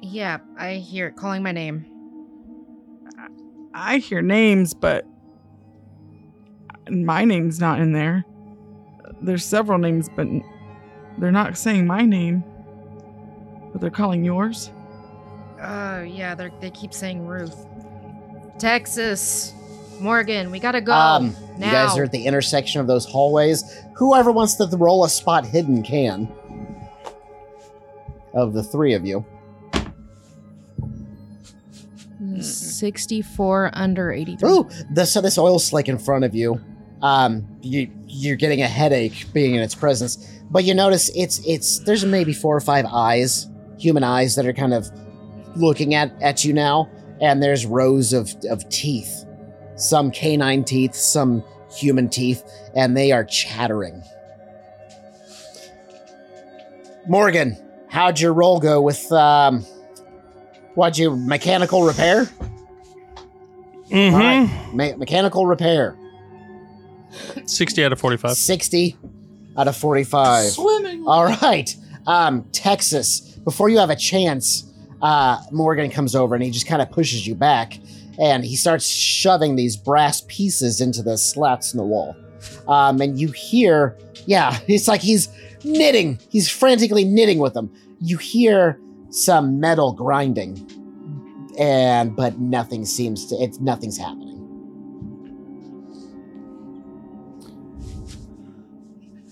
[0.00, 1.84] Yeah, I hear it calling my name.
[3.74, 5.04] I hear names, but
[6.88, 8.24] my name's not in there.
[9.20, 10.26] There's several names, but
[11.18, 12.42] they're not saying my name.
[13.72, 14.70] But they're calling yours.
[15.60, 17.66] Oh, yeah, they they keep saying Ruth.
[18.58, 19.52] Texas,
[20.00, 20.92] Morgan, we gotta go.
[20.92, 21.66] um now.
[21.66, 25.46] you guys are at the intersection of those hallways whoever wants to roll a spot
[25.46, 26.28] hidden can
[28.34, 29.24] of the three of you
[32.40, 34.48] 64 under 83.
[34.48, 36.60] Ooh, this so this oil slick in front of you.
[37.02, 41.80] Um, you you're getting a headache being in its presence, but you notice it's it's
[41.80, 43.46] there's maybe four or five eyes,
[43.78, 44.90] human eyes that are kind of
[45.56, 46.90] looking at at you now,
[47.20, 49.24] and there's rows of of teeth,
[49.76, 51.42] some canine teeth, some
[51.74, 52.42] human teeth,
[52.74, 54.02] and they are chattering.
[57.06, 57.56] Morgan,
[57.88, 59.64] how'd your roll go with um?
[60.74, 62.24] What'd you mechanical repair?
[63.90, 64.14] Mm-hmm.
[64.14, 65.96] All right, me- mechanical repair.
[67.46, 68.32] 60 out of 45.
[68.32, 68.96] 60
[69.56, 70.46] out of 45.
[70.50, 71.04] Swimming.
[71.06, 71.74] All right.
[72.06, 74.64] Um, Texas, before you have a chance,
[75.04, 77.78] uh, Morgan comes over and he just kind of pushes you back
[78.18, 82.16] and he starts shoving these brass pieces into the slats in the wall.
[82.66, 85.28] Um, and you hear, yeah, it's like he's
[85.62, 86.18] knitting.
[86.30, 87.70] He's frantically knitting with them.
[88.00, 90.58] You hear some metal grinding,
[91.58, 93.36] and but nothing seems to.
[93.36, 94.23] It's nothing's happening.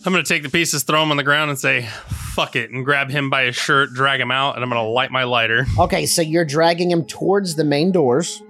[0.04, 1.88] I'm going to take the pieces, throw them on the ground, and say,
[2.34, 4.88] fuck it, and grab him by his shirt, drag him out, and I'm going to
[4.88, 5.66] light my lighter.
[5.78, 8.42] Okay, so you're dragging him towards the main doors.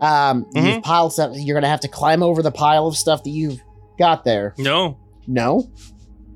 [0.00, 1.32] Um, you've piled stuff.
[1.34, 3.60] You're gonna have to climb over the pile of stuff that you've
[3.98, 4.54] got there.
[4.56, 5.70] No, No,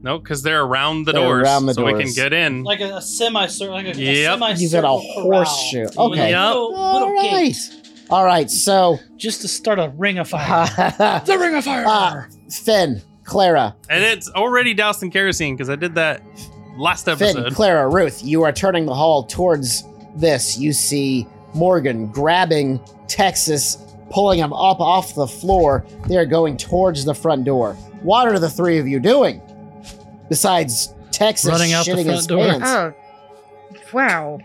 [0.03, 2.63] no, because they're around the They're doors, around the so we can get in.
[2.63, 4.33] Like a, a semi circle, like a, Yep.
[4.35, 5.87] semi you've got a horseshoe.
[5.97, 6.47] Okay, Yep.
[6.49, 8.51] Little, all little right, gate all right.
[8.51, 10.67] So, just to start a ring of fire.
[11.25, 11.85] the ring of fire.
[11.87, 16.23] uh, Finn, Clara, And it's already doused in kerosene because I did that
[16.77, 17.55] last Finn, episode.
[17.55, 18.23] Clara, Ruth.
[18.23, 19.85] You are turning the hall towards
[20.17, 20.59] this.
[20.59, 23.79] You see Morgan grabbing Texas,
[24.11, 25.85] pulling him up off the floor.
[26.07, 27.75] They are going towards the front door.
[28.03, 29.41] What are the three of you doing?
[30.29, 32.45] Besides Texas Running out the front his door.
[32.45, 32.67] pants.
[32.69, 32.93] Oh,
[33.93, 34.39] wow.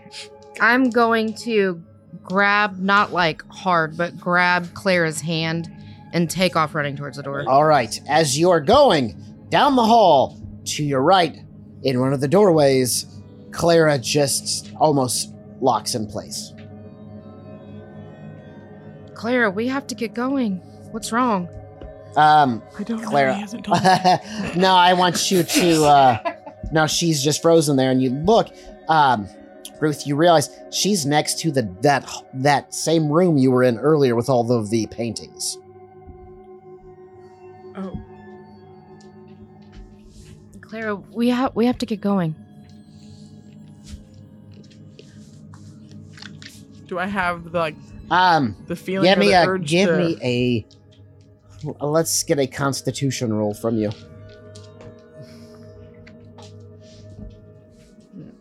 [0.60, 1.82] I'm going to
[2.22, 5.70] grab, not like hard, but grab Clara's hand
[6.12, 7.44] and take off running towards the door.
[7.48, 9.16] All right, as you are going
[9.48, 11.38] down the hall to your right,
[11.82, 13.06] in one of the doorways,
[13.52, 16.52] Clara just almost locks in place.
[19.14, 20.56] Clara, we have to get going.
[20.92, 21.48] What's wrong?
[22.16, 23.30] Um, I don't Clara.
[23.30, 23.34] know.
[23.34, 24.56] He hasn't told me.
[24.60, 25.84] no, I want you to.
[25.84, 26.34] Uh,
[26.72, 28.48] no, she's just frozen there, and you look.
[28.88, 29.28] Um,
[29.80, 34.14] Ruth, you realize she's next to the that that same room you were in earlier
[34.14, 35.58] with all of the paintings.
[37.76, 38.00] Oh,
[40.60, 42.34] Clara, we have we have to get going.
[46.86, 47.76] do I have the like
[48.10, 49.08] Um, the feeling?
[49.08, 50.66] give me the a urge give to- me a.
[51.84, 53.90] Let's get a Constitution roll from you.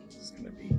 [0.10, 0.72] It's gonna be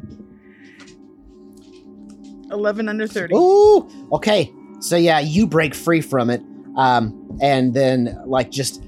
[2.50, 3.34] eleven under thirty.
[3.34, 4.52] Ooh, okay.
[4.80, 6.42] So yeah, you break free from it,
[6.76, 8.82] um, and then like just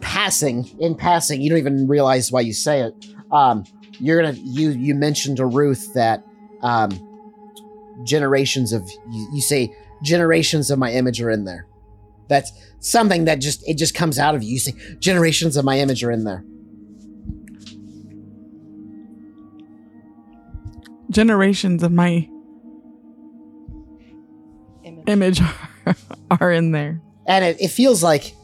[0.00, 3.06] passing in passing, you don't even realize why you say it.
[3.30, 3.64] Um,
[4.00, 6.24] you're gonna you you mentioned to Ruth that
[6.62, 6.90] um,
[8.04, 11.66] generations of you, you say generations of my image are in there.
[12.28, 14.52] That's something that just it just comes out of you.
[14.52, 16.44] You say generations of my image are in there.
[21.10, 22.28] Generations of my
[25.06, 25.54] image are,
[26.40, 27.00] are in there.
[27.26, 28.34] and it, it feels like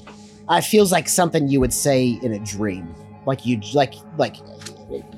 [0.50, 2.94] uh, it feels like something you would say in a dream
[3.26, 4.36] like you like like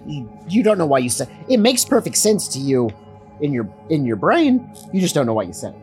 [0.07, 2.89] you, you don't know why you said it makes perfect sense to you
[3.41, 5.81] in your in your brain you just don't know why you said it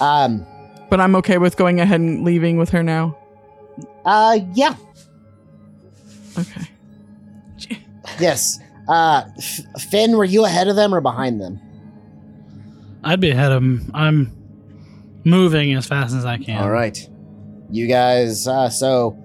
[0.00, 0.46] um
[0.90, 3.16] But I'm okay with going ahead and leaving with her now.
[4.04, 4.74] uh yeah
[6.38, 6.68] Okay.
[8.20, 11.60] yes uh F- finn were you ahead of them or behind them
[13.04, 13.90] I'd be ahead of them.
[13.94, 14.32] I'm
[15.24, 16.60] moving as fast as I can.
[16.60, 16.98] All right.
[17.70, 19.16] You guys, uh, so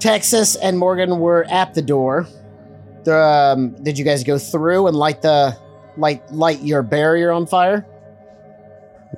[0.00, 2.26] Texas and Morgan were at the door.
[3.04, 5.56] The, um, did you guys go through and light the
[5.96, 7.86] light light your barrier on fire?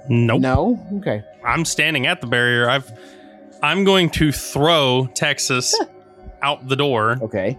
[0.09, 0.41] Nope.
[0.41, 0.87] No.
[0.99, 1.23] Okay.
[1.45, 2.69] I'm standing at the barrier.
[2.69, 2.91] I've
[3.63, 5.75] I'm going to throw Texas
[6.43, 7.59] out the door Okay.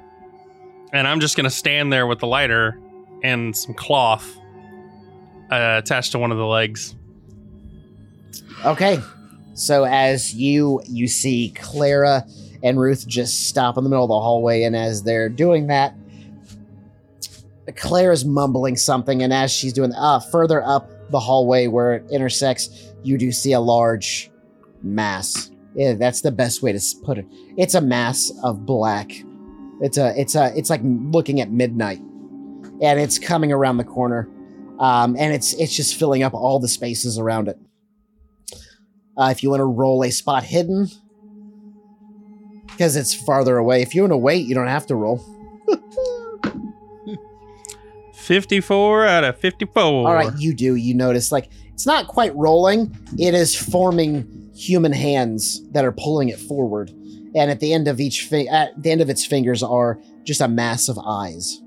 [0.96, 2.80] And I'm just to stand there with the lighter
[3.22, 4.40] and some cloth
[5.52, 6.96] uh, attached to one of the legs.
[8.66, 9.00] Okay.
[9.56, 12.26] So as you you see Clara
[12.64, 15.96] and Ruth just stop in the middle of the hallway, and as they're doing that,
[17.76, 22.94] Clara's mumbling something, and as she's doing uh further up the hallway where it intersects,
[23.04, 24.32] you do see a large
[24.82, 25.52] mass.
[25.74, 27.26] Yeah, that's the best way to put it.
[27.58, 29.12] It's a mass of black.
[29.82, 34.30] It's a it's a it's like looking at midnight, and it's coming around the corner,
[34.80, 37.58] um, and it's it's just filling up all the spaces around it.
[39.18, 40.88] Uh, if you want to roll a spot hidden,
[42.68, 43.82] because it's farther away.
[43.82, 45.24] If you want to wait, you don't have to roll.
[48.14, 49.84] 54 out of 54.
[49.84, 50.76] All right, you do.
[50.76, 56.30] You notice, like, it's not quite rolling, it is forming human hands that are pulling
[56.30, 56.92] it forward.
[57.36, 60.42] And at the end of each fi- at the end of its fingers are just
[60.42, 61.62] a mass of eyes.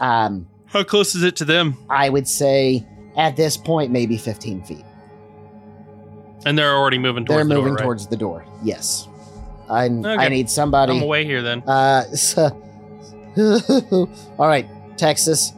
[0.00, 1.76] Um, How close is it to them?
[1.88, 4.84] I would say at this point, maybe 15 feet.
[6.44, 7.82] And they're already moving towards They're the door, moving right?
[7.82, 8.44] towards the door.
[8.64, 9.08] Yes.
[9.70, 10.96] I, I need somebody.
[10.96, 11.62] I'm away here then.
[11.66, 12.42] Uh, so,
[14.38, 14.66] all right,
[14.98, 15.52] Texas.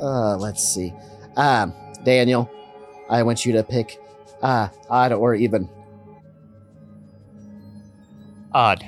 [0.00, 0.94] Uh, let's see.
[1.36, 2.48] Um, Daniel,
[3.10, 3.98] I want you to pick
[4.46, 5.68] uh odd or even.
[8.52, 8.84] Odd.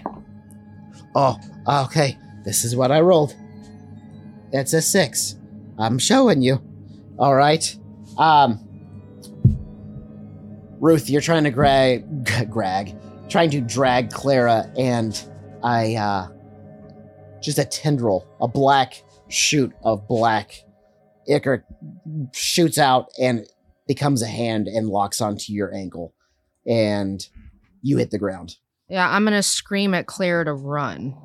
[1.14, 1.36] Oh,
[1.68, 2.16] okay.
[2.44, 3.34] This is what I rolled.
[4.52, 5.36] It's a six.
[5.78, 6.62] I'm showing you.
[7.18, 7.76] All right.
[8.16, 8.64] Um,
[10.80, 12.94] Ruth, you're trying to grag, grag,
[13.28, 15.20] trying to drag Clara, and
[15.62, 16.28] I, uh,
[17.40, 20.64] just a tendril, a black shoot of black
[21.28, 21.64] ichor
[22.32, 23.46] shoots out and
[23.88, 26.14] becomes a hand and locks onto your ankle,
[26.66, 27.26] and
[27.82, 28.56] you hit the ground.
[28.88, 31.16] Yeah, I'm gonna scream at Claire to run.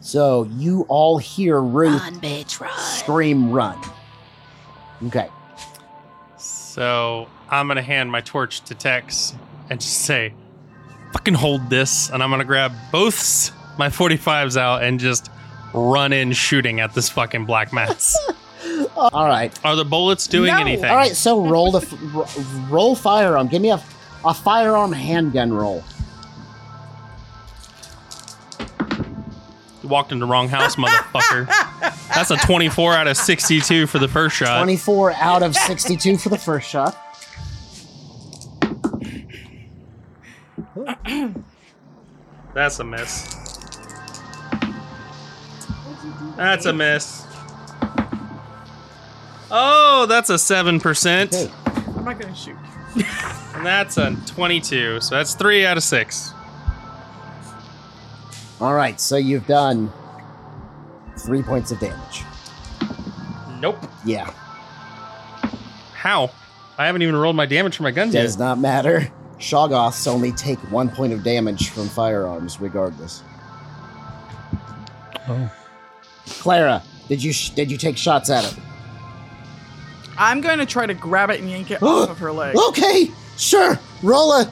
[0.00, 2.78] So you all hear Ruth bitch, run.
[2.78, 3.78] scream run.
[5.06, 5.28] Okay.
[6.38, 9.34] So I'm going to hand my torch to Tex
[9.70, 10.32] and just say,
[11.12, 12.10] fucking hold this.
[12.10, 15.30] And I'm going to grab both my 45s out and just
[15.74, 18.16] run in shooting at this fucking black mass.
[18.96, 19.52] All right.
[19.64, 20.58] Are the bullets doing No.
[20.60, 20.90] anything?
[20.90, 21.14] All right.
[21.14, 23.48] So roll the f- roll firearm.
[23.48, 23.82] Give me a
[24.24, 25.84] a firearm handgun roll.
[29.82, 31.46] You walked in the wrong house, motherfucker.
[32.14, 34.56] That's a 24 out of 62 for the first shot.
[34.58, 36.96] Twenty four out of sixty two for the first shot.
[42.54, 43.34] That's a miss.
[46.36, 47.25] That's a miss.
[49.50, 51.26] Oh, that's a 7%.
[51.26, 51.52] Okay.
[51.98, 52.56] I'm not gonna shoot.
[53.54, 55.00] and that's a 22.
[55.00, 56.32] So that's three out of six.
[58.60, 59.92] All right, so you've done
[61.18, 62.22] three points of damage.
[63.60, 63.78] Nope.
[64.04, 64.30] Yeah,
[65.94, 66.30] How?
[66.78, 68.22] I haven't even rolled my damage for my guns yet.
[68.22, 68.44] does yet.
[68.44, 69.10] not matter.
[69.38, 73.22] Shoggoths only take one point of damage from firearms, regardless.
[75.28, 75.50] Oh.
[76.26, 78.56] Clara, did you sh- did you take shots at it?
[80.18, 82.56] I'm going to try to grab it and yank it off of her leg.
[82.56, 83.78] Okay, sure.
[84.02, 84.50] Roll a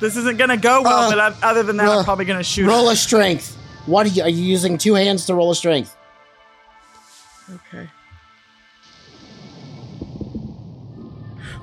[0.00, 2.24] This isn't going to go well, Uh, but I, other than that, uh, I'm probably
[2.24, 2.92] going to shoot roll her.
[2.92, 3.56] a strength.
[3.86, 4.76] What are you, are you using?
[4.78, 5.96] Two hands to roll a strength.
[7.50, 7.88] Okay.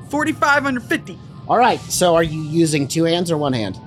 [0.09, 1.17] 45 under 50.
[1.47, 1.79] All right.
[1.81, 3.79] So are you using two hands or one hand?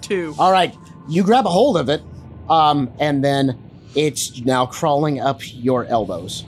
[0.00, 0.34] Two.
[0.38, 0.74] All right.
[1.08, 2.02] You grab a hold of it,
[2.48, 3.58] um, and then
[3.94, 6.44] it's now crawling up your elbows.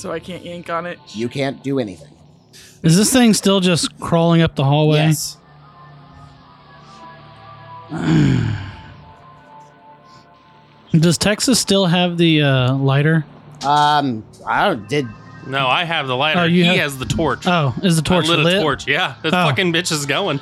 [0.00, 0.98] So I can't yank on it.
[1.08, 2.08] You can't do anything.
[2.82, 4.96] Is this thing still just crawling up the hallway?
[4.98, 5.36] Yes.
[10.92, 13.24] Does Texas still have the uh, lighter?
[13.64, 15.06] Um, I don't did.
[15.46, 16.40] No, I have the lighter.
[16.40, 17.46] Oh, you he have- has the torch.
[17.46, 18.56] Oh, is the torch I lit, lit?
[18.56, 18.86] a torch.
[18.88, 19.30] Yeah, the Oh.
[19.48, 20.40] fucking bitch is going.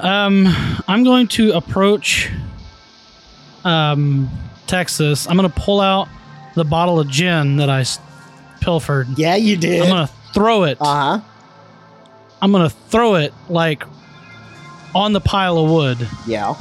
[0.00, 0.46] Um,
[0.86, 2.30] I'm going to approach
[3.64, 4.30] um,
[4.68, 5.26] Texas.
[5.28, 6.08] I'm going to pull out
[6.54, 7.98] the bottle of gin that I s-
[8.62, 9.18] pilfered.
[9.18, 9.82] Yeah, you did.
[9.82, 10.78] I'm going to throw it.
[10.80, 11.20] Uh huh.
[12.40, 13.84] I'm going to throw it like
[14.94, 16.08] on the pile of wood.
[16.26, 16.54] Yeah.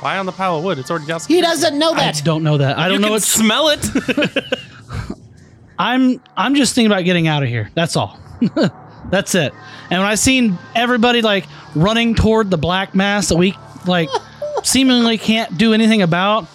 [0.00, 0.78] Why on the pile of wood?
[0.78, 1.24] It's already got.
[1.26, 2.22] He doesn't know I that.
[2.24, 2.78] don't know that.
[2.78, 3.86] I don't you know can it's smell it.
[5.78, 7.70] I'm I'm just thinking about getting out of here.
[7.74, 8.18] That's all.
[9.10, 9.52] That's it.
[9.90, 13.56] And when I seen everybody like running toward the black mass that we
[13.86, 14.08] like
[14.62, 16.46] seemingly can't do anything about,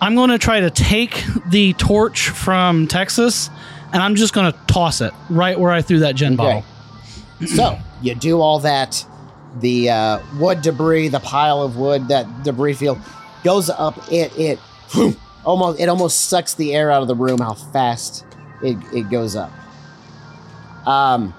[0.00, 3.50] I'm going to try to take the torch from Texas
[3.92, 6.36] and I'm just going to toss it right where I threw that gin Okay.
[6.36, 6.64] bottle.
[7.46, 9.04] so you do all that.
[9.60, 12.98] The uh, wood debris, the pile of wood, that debris field
[13.44, 13.98] goes up.
[14.10, 14.58] It it
[15.44, 17.38] almost it almost sucks the air out of the room.
[17.40, 18.24] How fast
[18.62, 19.52] it it goes up.
[20.86, 21.34] Um.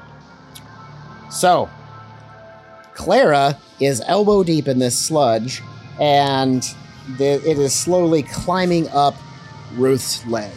[1.31, 1.67] So,
[2.93, 5.63] Clara is elbow deep in this sludge,
[5.99, 6.61] and
[7.17, 9.15] the, it is slowly climbing up
[9.73, 10.51] Ruth's leg.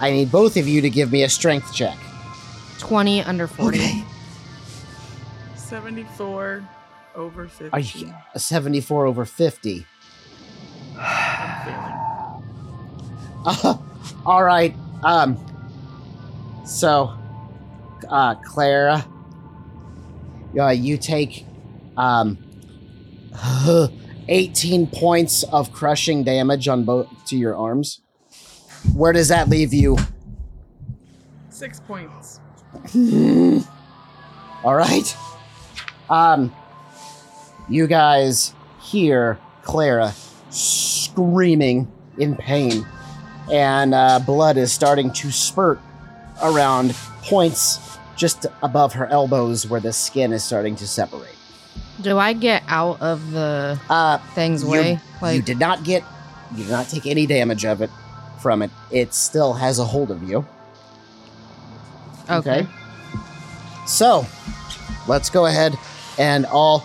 [0.00, 1.96] I need both of you to give me a strength check.
[2.78, 4.04] 20 under 40.
[5.54, 6.68] 74
[7.14, 7.72] over 50.
[7.72, 9.86] Are you a 74 over 50?
[13.48, 13.78] Uh,
[14.24, 14.74] all right.
[15.04, 15.38] Um.
[16.66, 17.16] So,
[18.08, 19.06] uh, Clara,
[20.58, 21.46] uh, you take
[21.96, 22.38] um
[24.28, 28.00] 18 points of crushing damage on both to your arms.
[28.94, 29.96] Where does that leave you?
[31.50, 32.40] Six points.
[34.64, 35.16] All right.
[36.10, 36.54] Um,
[37.68, 40.12] you guys hear Clara
[40.50, 42.86] screaming in pain,
[43.52, 45.80] and uh, blood is starting to spurt
[46.42, 51.34] around points just above her elbows where the skin is starting to separate.
[52.00, 55.00] Do I get out of the Uh, thing's you, way?
[55.34, 56.02] you did not get,
[56.54, 57.90] you did not take any damage of it
[58.40, 58.70] from it.
[58.90, 60.44] It still has a hold of you.
[62.30, 62.66] okay.
[63.86, 64.26] So,
[65.06, 65.74] let's go ahead
[66.18, 66.84] and all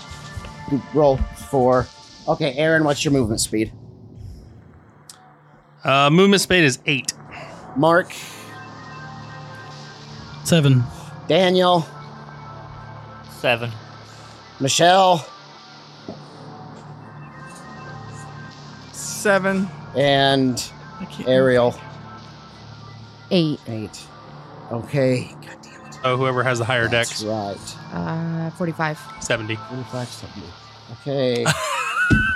[0.94, 1.88] roll for.
[2.28, 3.72] Okay, Aaron, what's your movement speed?
[5.84, 7.14] uh, movement speed is eight.
[7.76, 8.14] Mark,
[10.44, 10.84] Seven.
[11.28, 11.86] Daniel,
[13.40, 13.72] Seven.
[14.60, 15.26] Michelle,
[18.92, 19.68] Seven.
[19.96, 20.81] and I can't.
[21.28, 21.76] Ariel.
[23.32, 23.60] Eight.
[23.68, 24.02] Eight.
[24.72, 25.36] Okay.
[25.46, 26.00] God damn it.
[26.04, 27.78] Oh, whoever has the higher That's dex, right.
[27.94, 29.00] Uh, 45.
[29.20, 29.56] seventy.
[29.56, 30.44] 45 something.
[31.02, 31.46] Okay.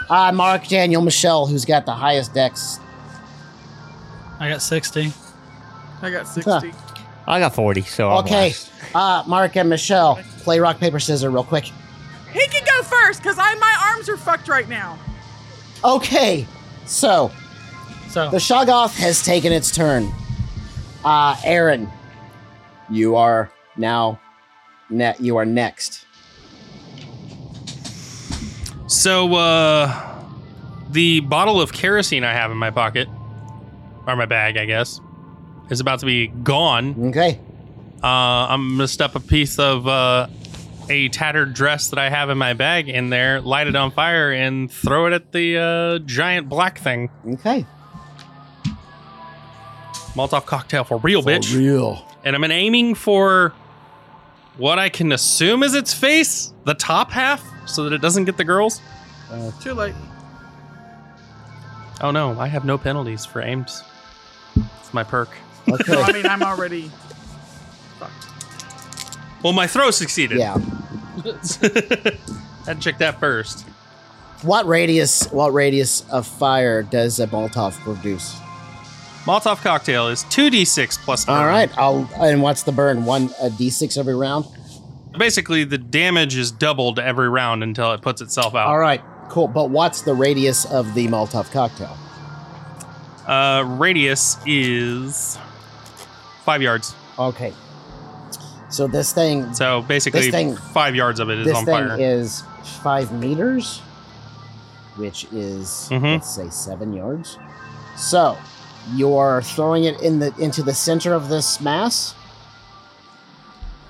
[0.09, 2.79] uh, Mark, Daniel, Michelle, who's got the highest dex.
[4.39, 5.11] I got 60.
[6.01, 6.73] I got 60.
[7.27, 8.49] I got 40, so I'm Okay.
[8.49, 8.71] last.
[8.93, 11.65] Uh, Mark and Michelle, play rock, paper, scissors real quick.
[12.31, 14.99] He can go first because I my arms are fucked right now.
[15.83, 16.45] Okay.
[16.85, 17.31] So,
[18.15, 20.09] So The Shoggoth has taken its turn.
[21.03, 21.91] Uh, Aaron,
[22.89, 24.21] you are now,
[24.89, 26.05] ne- you are next.
[28.87, 30.23] So, uh,
[30.91, 33.09] the bottle of kerosene I have in my pocket,
[34.07, 35.01] or my bag, I guess,
[35.69, 37.07] is about to be gone.
[37.09, 37.37] Okay.
[38.01, 40.27] Uh, I'm gonna stuff a piece of uh,
[40.89, 44.31] a tattered dress that I have in my bag in there, light it on fire,
[44.31, 47.09] and throw it at the uh, giant black thing.
[47.27, 47.65] Okay.
[50.15, 51.55] Molotov cocktail for real, bitch.
[51.55, 52.07] real.
[52.23, 53.53] and I'm aiming for
[54.57, 58.37] what I can assume is its face, the top half, so that it doesn't get
[58.37, 58.81] the girls.
[59.29, 59.93] Uh, too late.
[62.01, 63.83] Oh no, I have no penalties for aims.
[64.79, 65.29] It's my perk.
[65.67, 66.01] So, Okay.
[66.01, 66.91] I mean, I'm already.
[69.43, 70.37] Well, my throw succeeded.
[70.39, 70.53] yeah.
[72.65, 73.61] Had to check that first.
[74.41, 75.31] What radius?
[75.31, 78.35] What radius of fire does a Molotov produce?
[79.25, 81.27] Molotov cocktail is 2d6 plus.
[81.27, 81.47] All burn.
[81.47, 81.77] right.
[81.77, 82.07] I'll.
[82.19, 83.05] And what's the burn?
[83.05, 84.45] One a d6 every round.
[85.17, 88.67] Basically, the damage is doubled every round until it puts itself out.
[88.67, 89.01] All right.
[89.29, 89.47] Cool.
[89.47, 91.97] But what's the radius of the Molotov cocktail?
[93.27, 95.39] Uh, radius is
[96.43, 96.93] five yards.
[97.17, 97.53] Okay.
[98.69, 99.53] So this thing.
[99.55, 101.97] So basically, This thing- five yards of it is this on thing fire.
[101.99, 102.43] is
[102.83, 103.79] five meters,
[104.97, 106.15] which is Mhm.
[106.15, 107.39] let's say seven yards.
[107.95, 108.37] So
[108.93, 112.13] you're throwing it in the into the center of this mass.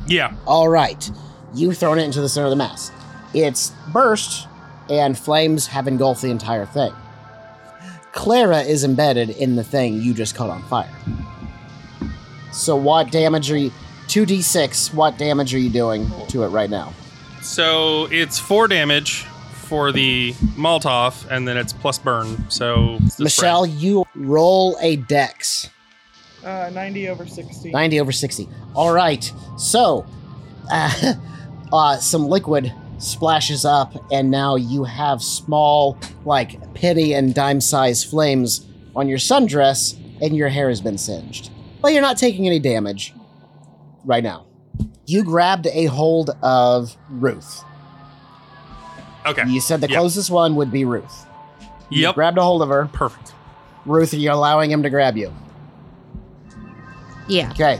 [0.07, 0.33] yeah.
[0.45, 1.09] All right,
[1.53, 2.91] you thrown it into the center of the mass.
[3.33, 4.47] It's burst,
[4.89, 6.93] and flames have engulfed the entire thing.
[8.13, 10.89] Clara is embedded in the thing you just caught on fire.
[12.53, 13.71] So what damage are you?
[14.07, 14.93] Two d six.
[14.93, 16.93] What damage are you doing to it right now?
[17.41, 19.25] So it's four damage
[19.65, 22.49] for the Molotov, and then it's plus burn.
[22.49, 25.69] So it's the Michelle, you roll a dex.
[26.43, 27.71] Uh, 90 over 60.
[27.71, 28.47] 90 over 60.
[28.75, 29.31] All right.
[29.57, 30.05] So,
[30.71, 31.13] uh,
[31.73, 38.03] uh, some liquid splashes up, and now you have small, like, penny and dime size
[38.03, 41.49] flames on your sundress, and your hair has been singed.
[41.81, 43.13] But you're not taking any damage
[44.05, 44.45] right now.
[45.07, 47.63] You grabbed a hold of Ruth.
[49.31, 49.45] Spread.
[49.45, 49.51] Okay.
[49.51, 49.97] You said the Yep.
[49.99, 51.25] closest one would be Ruth.
[51.89, 52.15] You Yep.
[52.15, 52.89] grabbed a hold of her.
[52.91, 53.33] Perfect.
[53.85, 55.31] Ruth, are you're allowing him to grab you.
[57.27, 57.49] Yeah.
[57.51, 57.79] Okay.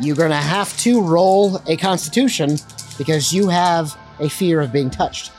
[0.00, 2.58] You're going to have to roll a constitution
[2.98, 5.30] because you have a fear of being touched.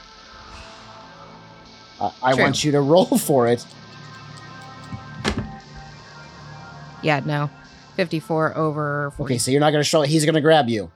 [1.99, 2.43] Uh, I True.
[2.43, 3.65] want you to roll for it.
[7.01, 7.49] Yeah, no.
[7.95, 9.33] 54 over 40.
[9.33, 10.09] Okay, so you're not going to show it.
[10.09, 10.91] He's going to grab you.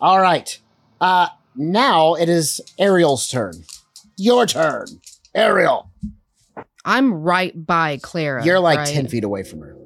[0.00, 0.58] All right.
[1.00, 3.64] Uh, now it is Ariel's turn.
[4.22, 4.86] Your turn.
[5.34, 5.90] Ariel.
[6.84, 8.44] I'm right by Clara.
[8.44, 8.86] You're like right?
[8.86, 9.76] 10 feet away from her.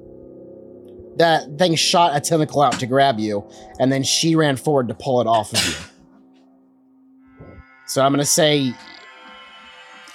[1.15, 4.93] That thing shot a tentacle out to grab you, and then she ran forward to
[4.93, 5.73] pull it off of you.
[7.87, 8.75] So I'm gonna say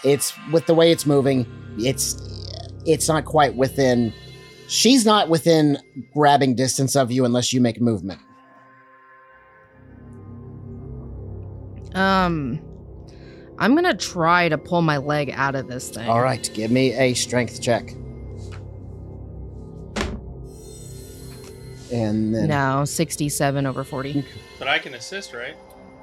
[0.05, 1.45] it's with the way it's moving,
[1.79, 2.15] it's
[2.87, 4.13] it's not quite within
[4.69, 5.79] she's not within
[6.15, 8.21] grabbing distance of you unless you make movement.
[11.95, 12.61] Um,
[13.59, 16.09] I'm gonna try to pull my leg out of this thing.
[16.09, 17.95] All right, give me a strength check.
[21.93, 24.25] And then No, 67 over 40.
[24.59, 25.57] But I can assist, right?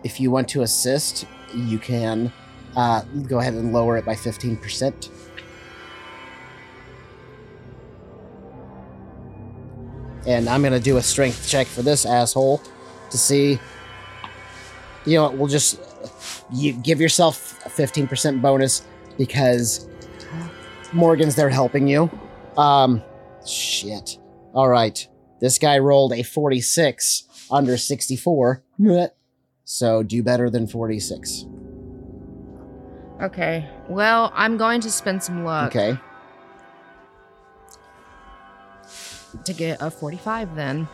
[0.04, 2.32] if you want to assist, you can
[2.78, 5.10] uh, go ahead and lower it by 15%.
[10.26, 12.62] And I'm going to do a strength check for this asshole
[13.10, 13.60] to see.
[15.06, 15.34] You know what?
[15.38, 15.82] We'll just.
[16.52, 18.84] You give yourself a 15% bonus
[19.18, 19.88] because
[20.94, 22.10] Morgan's there helping you.
[22.58, 23.02] Um,
[23.46, 24.18] shit.
[24.54, 25.08] All right.
[25.40, 28.64] This guy rolled a 46 under 64.
[29.72, 31.46] So do better than 46.
[33.22, 33.70] Okay.
[33.88, 35.96] Well, I'm going to spend some luck Okay.
[39.44, 40.88] to get a 45 then.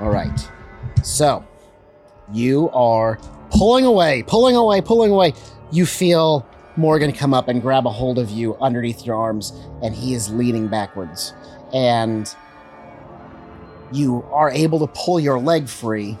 [0.00, 0.50] All right.
[1.04, 1.46] So
[2.32, 3.18] you are
[3.54, 5.32] pulling away, pulling away, pulling away.
[5.72, 6.46] You feel
[6.76, 9.52] Morgan come up and grab a hold of you underneath your arms,
[9.82, 11.32] and he is leaning backwards.
[11.72, 12.32] And
[13.92, 16.18] you are able to pull your leg free,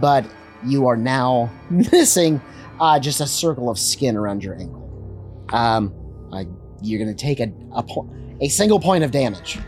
[0.00, 0.24] but
[0.64, 2.40] you are now missing
[2.80, 4.82] uh, just a circle of skin around your ankle.
[5.52, 5.94] Um,
[6.32, 6.44] uh,
[6.82, 8.08] you're going to take a, a, po-
[8.40, 9.58] a single point of damage.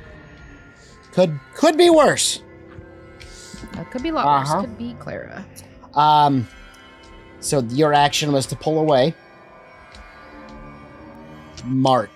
[1.13, 2.43] Could could be worse.
[3.73, 4.57] That could be a lot Uh-huh.
[4.59, 4.67] worse.
[4.67, 5.45] Could be Clara.
[5.95, 6.47] Um,
[7.41, 9.15] so your action was to pull away.
[11.65, 12.11] Mark.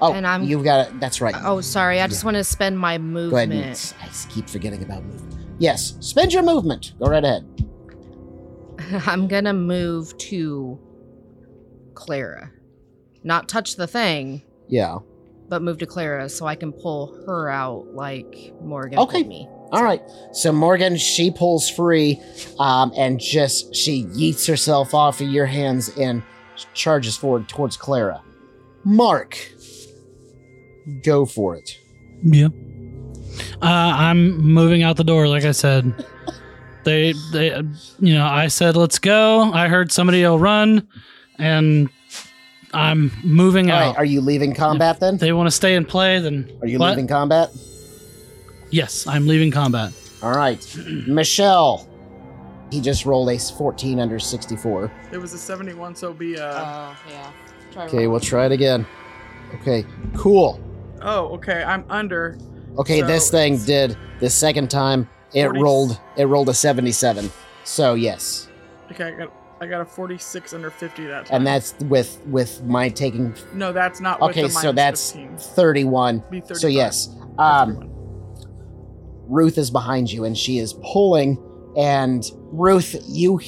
[0.00, 1.00] Oh, And I'm- you've got it.
[1.00, 1.34] That's right.
[1.44, 2.00] Oh, sorry.
[2.00, 2.26] I just Yeah.
[2.26, 3.52] want to spend my movement.
[3.52, 5.34] And, I keep forgetting about movement.
[5.58, 6.92] Yes, spend your movement.
[7.00, 7.44] Go right ahead.
[9.06, 10.78] I'm gonna move to
[11.94, 12.50] Clara.
[13.24, 14.98] Not touch the thing, Yeah.
[15.48, 19.18] but move to Clara so I can pull her out like Morgan Okay.
[19.24, 19.48] pulled me.
[19.72, 20.02] All right.
[20.32, 22.20] So Morgan, she pulls free,
[22.58, 26.22] um, and just she yeets herself off of your hands and
[26.74, 28.22] charges forward towards Clara.
[28.84, 29.36] Mark,
[31.02, 31.78] go for it.
[32.22, 32.48] Yeah.
[33.60, 35.92] Uh, I'm moving out the door, like I said.
[36.84, 37.48] They, they,
[37.98, 39.42] you know, I said, let's go.
[39.52, 40.88] I heard somebody will run,
[41.38, 41.90] and
[42.72, 43.86] I'm moving All out.
[43.88, 45.18] right, are you leaving combat then?
[45.18, 46.90] they want to stay and play, then Are you what?
[46.90, 47.50] leaving combat?
[48.70, 49.92] Yes, I'm leaving combat.
[50.22, 50.64] All right,
[51.06, 51.88] Michelle.
[52.70, 54.92] He just rolled a 14 under 64.
[55.10, 57.32] It was a 71, so it'll be uh Oh, yeah.
[57.72, 58.86] Try Okay, we'll try it again.
[59.54, 60.60] Okay, cool.
[61.00, 61.62] Oh, okay.
[61.62, 62.36] I'm under.
[62.78, 65.08] Okay, So this thing did the second time.
[65.32, 66.00] It 40 rolled.
[66.16, 67.30] It rolled a 77.
[67.64, 68.48] So yes,
[68.90, 71.36] Okay, I got I got a 46 under 50 that time.
[71.38, 73.34] and that's with with my taking.
[73.54, 74.20] no, that's not.
[74.20, 75.38] With Okay, the so that's 15.
[75.38, 76.22] 31.
[76.30, 77.08] Be So yes,
[77.38, 77.94] um, 31.
[79.28, 81.38] Ruth is behind you, and she is pulling.
[81.76, 83.40] And Ruth, you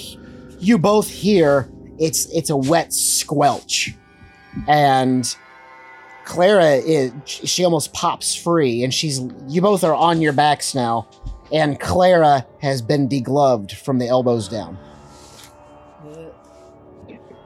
[0.59, 3.95] you both hear it's it's a wet squelch,
[4.68, 5.35] and
[6.24, 11.09] Clara is she almost pops free, and she's you both are on your backs now,
[11.53, 14.78] and Clara has been degloved from the elbows down.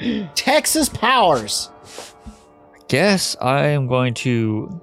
[0.34, 1.70] Texas powers.
[2.88, 4.80] Guess I am going to,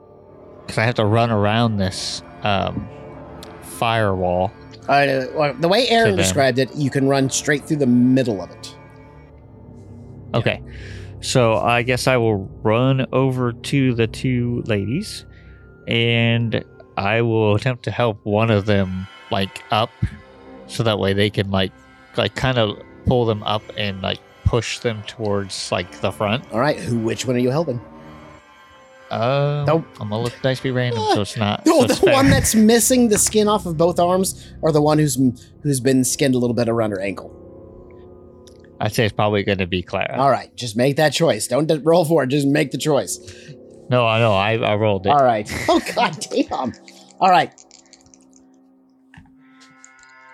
[0.62, 2.90] because I have to run around this um,
[3.82, 4.54] firewall.
[4.88, 8.52] Uh, well, the way Aaron described it, you can run straight through the middle of
[8.52, 8.76] it.
[10.36, 10.62] Okay.
[11.22, 15.26] So I guess I will run over to the two ladies
[15.88, 16.64] and
[16.96, 19.90] I will attempt to help one of them like up
[20.68, 21.72] so that way they can like
[22.18, 26.52] like kind of pull them up and like push them towards like the front.
[26.52, 27.00] All right, who?
[27.00, 27.82] Which one are you helping?
[29.12, 29.86] Uh, Nope.
[30.00, 31.64] I'm gonna let dice be random so it's not.
[31.68, 32.14] Oh, so the fair.
[32.14, 35.16] one that's missing the skin off of both arms, or the one who's
[35.64, 37.38] who's been skinned a little bit around her ankle.
[38.80, 40.18] I'd say it's probably gonna be Clara.
[40.18, 41.46] All right, just make that choice.
[41.48, 42.28] Don't d- roll for it.
[42.28, 43.20] Just make the choice.
[43.90, 44.32] No, I know.
[44.34, 45.10] I, I rolled it.
[45.10, 45.52] All right.
[45.70, 46.72] Oh god damn.
[47.20, 47.52] All right.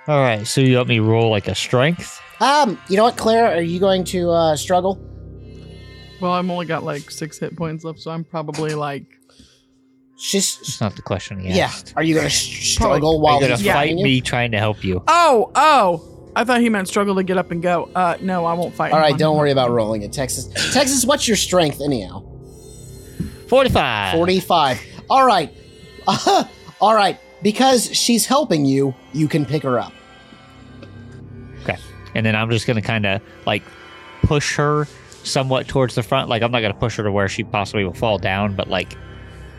[0.08, 0.46] All right.
[0.46, 2.22] So you let me roll like a strength.
[2.40, 3.58] Um, you know what, Clara?
[3.58, 5.02] Are you going to uh, struggle?
[6.20, 9.06] Well, I've only got like six hit points left, so I'm probably like.
[10.20, 11.66] She's It's not the question he yeah.
[11.66, 11.94] asked.
[11.96, 13.74] Are you going to sh- struggle Are while you gonna he's Yeah.
[13.74, 14.04] fight fighting you?
[14.04, 15.04] me trying to help you?
[15.08, 16.32] Oh, oh!
[16.36, 17.90] I thought he meant struggle to get up and go.
[17.94, 18.92] Uh, no, I won't fight.
[18.94, 20.48] All him right, on don't worry about rolling it, Texas.
[20.74, 22.24] Texas, what's your strength anyhow?
[23.48, 24.16] Forty-five.
[24.16, 24.82] 45.
[25.10, 25.54] All right.
[26.82, 27.20] all right.
[27.44, 29.94] Because she's helping you, you can pick her up.
[31.64, 31.78] Okay.
[32.16, 33.62] And then I'm just gonna kind of like
[34.24, 34.88] push her
[35.28, 36.30] somewhat towards the front.
[36.30, 38.96] Like I'm not gonna push her to where she possibly will fall down, but like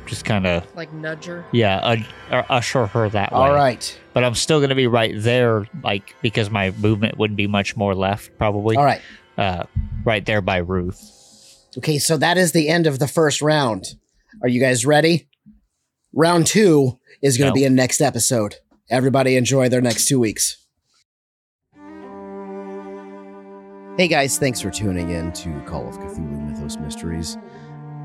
[0.07, 1.45] just kind of Like nudge her.
[1.53, 1.97] yeah, uh,
[2.33, 3.39] or usher her that way.
[3.39, 3.99] All right.
[4.15, 7.95] But I'm still gonna be right there, like because my movement wouldn't be much more
[7.95, 8.77] left, probably.
[8.77, 9.01] All right.
[9.37, 9.65] Uh,
[10.05, 11.15] right there by Ruth.
[11.77, 13.85] Okay, so that is the end of the first round.
[14.43, 15.29] Are you guys ready?
[16.13, 17.55] Round two is going to No.
[17.55, 18.57] be in next episode.
[18.91, 20.57] Everybody enjoy their next two weeks.
[23.99, 27.37] Hey guys, thanks for tuning in to Call of Cthulhu Mythos Mysteries.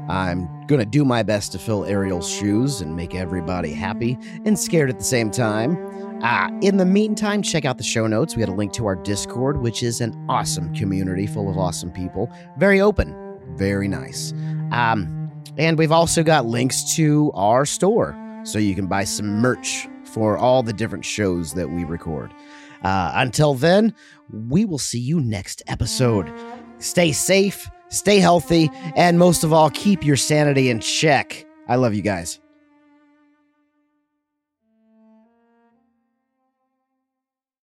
[0.10, 4.58] I'm going to do my best to fill Ariel's shoes and make everybody happy and
[4.58, 5.78] scared at the same time.
[6.24, 8.36] Ah, in the meantime, check out the show notes.
[8.36, 11.92] We had a link to our Discord, which is an awesome community full of awesome
[11.92, 12.28] people.
[12.58, 13.16] Very open,
[13.50, 14.34] very nice.
[14.72, 19.88] Um, and we've also got links to our store so you can buy some merch
[20.06, 22.34] for all the different shows that we record.
[22.84, 23.94] Uh, until then,
[24.32, 26.32] we will see you next episode.
[26.80, 31.46] Stay safe, stay healthy, and most of all, keep your sanity in check.
[31.68, 32.40] I love you guys.